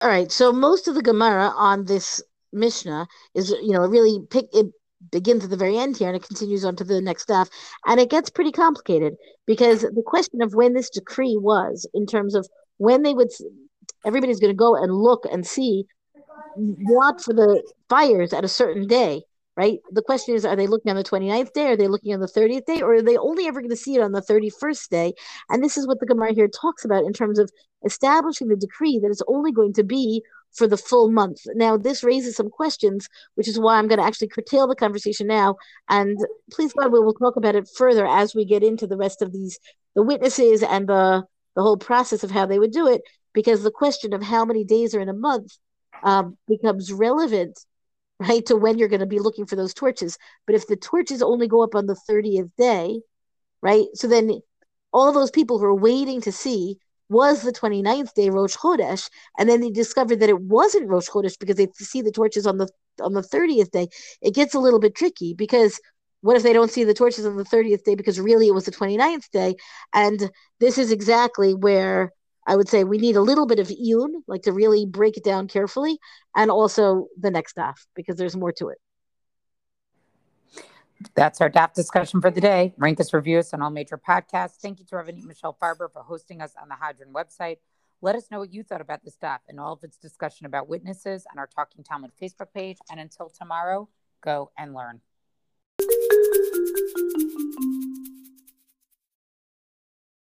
All 0.00 0.08
right. 0.08 0.32
So 0.32 0.52
most 0.52 0.88
of 0.88 0.96
the 0.96 1.02
Gemara 1.02 1.52
on 1.56 1.84
this 1.84 2.20
Mishnah 2.52 3.06
is, 3.32 3.50
you 3.50 3.72
know, 3.72 3.86
really 3.86 4.18
pick 4.28 4.46
it 4.52 4.66
begins 5.12 5.44
at 5.44 5.50
the 5.50 5.56
very 5.56 5.78
end 5.78 5.96
here 5.96 6.08
and 6.08 6.16
it 6.16 6.26
continues 6.26 6.64
on 6.64 6.74
to 6.76 6.84
the 6.84 7.00
next 7.00 7.22
stuff. 7.22 7.48
And 7.86 8.00
it 8.00 8.10
gets 8.10 8.28
pretty 8.28 8.50
complicated 8.50 9.14
because 9.46 9.82
the 9.82 10.02
question 10.04 10.42
of 10.42 10.52
when 10.52 10.74
this 10.74 10.90
decree 10.90 11.36
was 11.36 11.88
in 11.94 12.06
terms 12.06 12.34
of 12.34 12.48
when 12.78 13.02
they 13.02 13.14
would 13.14 13.28
everybody's 14.04 14.40
going 14.40 14.52
to 14.52 14.56
go 14.56 14.74
and 14.74 14.92
look 14.92 15.24
and 15.30 15.46
see 15.46 15.84
what 16.58 17.22
for 17.22 17.32
the 17.32 17.62
fires 17.88 18.32
at 18.32 18.44
a 18.44 18.48
certain 18.48 18.86
day 18.86 19.22
right? 19.58 19.80
The 19.90 20.02
question 20.02 20.36
is, 20.36 20.44
are 20.44 20.54
they 20.54 20.68
looking 20.68 20.90
on 20.90 20.96
the 20.96 21.02
29th 21.02 21.52
day? 21.52 21.66
Are 21.66 21.76
they 21.76 21.88
looking 21.88 22.14
on 22.14 22.20
the 22.20 22.28
30th 22.28 22.64
day? 22.64 22.80
Or 22.80 22.94
are 22.94 23.02
they 23.02 23.16
only 23.16 23.48
ever 23.48 23.60
going 23.60 23.70
to 23.70 23.76
see 23.76 23.96
it 23.96 24.00
on 24.00 24.12
the 24.12 24.22
31st 24.22 24.88
day? 24.88 25.14
And 25.50 25.64
this 25.64 25.76
is 25.76 25.84
what 25.84 25.98
the 25.98 26.06
Gemara 26.06 26.32
here 26.32 26.46
talks 26.46 26.84
about 26.84 27.02
in 27.02 27.12
terms 27.12 27.40
of 27.40 27.50
establishing 27.84 28.46
the 28.46 28.54
decree 28.54 29.00
that 29.00 29.10
it's 29.10 29.22
only 29.26 29.50
going 29.50 29.72
to 29.72 29.82
be 29.82 30.22
for 30.54 30.68
the 30.68 30.76
full 30.76 31.10
month. 31.10 31.40
Now, 31.56 31.76
this 31.76 32.04
raises 32.04 32.36
some 32.36 32.50
questions, 32.50 33.08
which 33.34 33.48
is 33.48 33.58
why 33.58 33.78
I'm 33.78 33.88
going 33.88 33.98
to 33.98 34.06
actually 34.06 34.28
curtail 34.28 34.68
the 34.68 34.76
conversation 34.76 35.26
now. 35.26 35.56
And 35.88 36.16
please 36.52 36.72
God, 36.72 36.92
we 36.92 37.00
will 37.00 37.14
talk 37.14 37.34
about 37.34 37.56
it 37.56 37.68
further 37.76 38.06
as 38.06 38.36
we 38.36 38.44
get 38.44 38.62
into 38.62 38.86
the 38.86 38.96
rest 38.96 39.22
of 39.22 39.32
these, 39.32 39.58
the 39.96 40.04
witnesses 40.04 40.62
and 40.62 40.88
the, 40.88 41.24
the 41.56 41.62
whole 41.62 41.76
process 41.76 42.22
of 42.22 42.30
how 42.30 42.46
they 42.46 42.60
would 42.60 42.70
do 42.70 42.86
it, 42.86 43.02
because 43.34 43.64
the 43.64 43.72
question 43.72 44.12
of 44.12 44.22
how 44.22 44.44
many 44.44 44.62
days 44.62 44.94
are 44.94 45.00
in 45.00 45.08
a 45.08 45.12
month 45.12 45.58
um, 46.02 46.36
becomes 46.46 46.92
relevant 46.92 47.58
right, 48.20 48.44
to 48.46 48.56
when 48.56 48.78
you're 48.78 48.88
going 48.88 49.00
to 49.00 49.06
be 49.06 49.20
looking 49.20 49.46
for 49.46 49.56
those 49.56 49.74
torches. 49.74 50.18
But 50.46 50.56
if 50.56 50.66
the 50.66 50.76
torches 50.76 51.22
only 51.22 51.48
go 51.48 51.62
up 51.62 51.74
on 51.74 51.86
the 51.86 51.96
30th 52.08 52.50
day, 52.58 53.00
right, 53.62 53.86
so 53.94 54.08
then 54.08 54.40
all 54.92 55.12
those 55.12 55.30
people 55.30 55.58
who 55.58 55.66
are 55.66 55.74
waiting 55.74 56.20
to 56.22 56.32
see 56.32 56.78
was 57.08 57.42
the 57.42 57.52
29th 57.52 58.12
day 58.14 58.28
Rosh 58.28 58.56
Chodesh, 58.56 59.08
and 59.38 59.48
then 59.48 59.60
they 59.60 59.70
discovered 59.70 60.20
that 60.20 60.28
it 60.28 60.40
wasn't 60.40 60.88
Rosh 60.88 61.08
Chodesh 61.08 61.38
because 61.38 61.56
they 61.56 61.68
see 61.74 62.02
the 62.02 62.12
torches 62.12 62.46
on 62.46 62.58
the 62.58 62.68
on 63.00 63.14
the 63.14 63.22
30th 63.22 63.70
day. 63.70 63.88
It 64.20 64.34
gets 64.34 64.54
a 64.54 64.58
little 64.58 64.80
bit 64.80 64.94
tricky 64.94 65.32
because 65.34 65.80
what 66.20 66.36
if 66.36 66.42
they 66.42 66.52
don't 66.52 66.70
see 66.70 66.84
the 66.84 66.94
torches 66.94 67.24
on 67.24 67.36
the 67.36 67.44
30th 67.44 67.84
day 67.84 67.94
because 67.94 68.18
really 68.18 68.48
it 68.48 68.54
was 68.54 68.64
the 68.64 68.72
29th 68.72 69.30
day? 69.30 69.54
And 69.94 70.30
this 70.58 70.76
is 70.76 70.90
exactly 70.90 71.54
where 71.54 72.12
I 72.48 72.56
would 72.56 72.68
say 72.68 72.82
we 72.82 72.96
need 72.96 73.14
a 73.14 73.20
little 73.20 73.46
bit 73.46 73.58
of 73.58 73.68
iyun, 73.68 74.22
like 74.26 74.42
to 74.42 74.52
really 74.52 74.86
break 74.86 75.18
it 75.18 75.22
down 75.22 75.48
carefully, 75.48 75.98
and 76.34 76.50
also 76.50 77.08
the 77.20 77.30
next 77.30 77.56
daf 77.56 77.76
because 77.94 78.16
there's 78.16 78.34
more 78.34 78.52
to 78.52 78.70
it. 78.70 78.78
That's 81.14 81.40
our 81.40 81.50
DAF 81.50 81.74
discussion 81.74 82.20
for 82.20 82.30
the 82.30 82.40
day. 82.40 82.74
Rank 82.76 82.98
us, 82.98 83.12
review 83.12 83.38
us 83.38 83.54
on 83.54 83.62
all 83.62 83.70
major 83.70 83.98
podcasts. 83.98 84.56
Thank 84.60 84.80
you 84.80 84.86
to 84.86 84.96
Rabbanit 84.96 85.24
Michelle 85.24 85.56
Farber 85.62 85.92
for 85.92 86.02
hosting 86.02 86.40
us 86.40 86.54
on 86.60 86.68
the 86.68 86.74
Hadran 86.74 87.12
website. 87.12 87.58
Let 88.00 88.16
us 88.16 88.30
know 88.30 88.38
what 88.40 88.52
you 88.52 88.62
thought 88.62 88.80
about 88.80 89.04
the 89.04 89.10
stuff 89.10 89.42
and 89.48 89.60
all 89.60 89.74
of 89.74 89.84
its 89.84 89.96
discussion 89.98 90.46
about 90.46 90.68
witnesses 90.68 91.24
on 91.30 91.38
our 91.38 91.46
Talking 91.46 91.84
Talmud 91.84 92.10
Facebook 92.20 92.52
page. 92.54 92.78
And 92.90 92.98
until 92.98 93.28
tomorrow, 93.28 93.88
go 94.22 94.50
and 94.56 94.74
learn. 94.74 95.00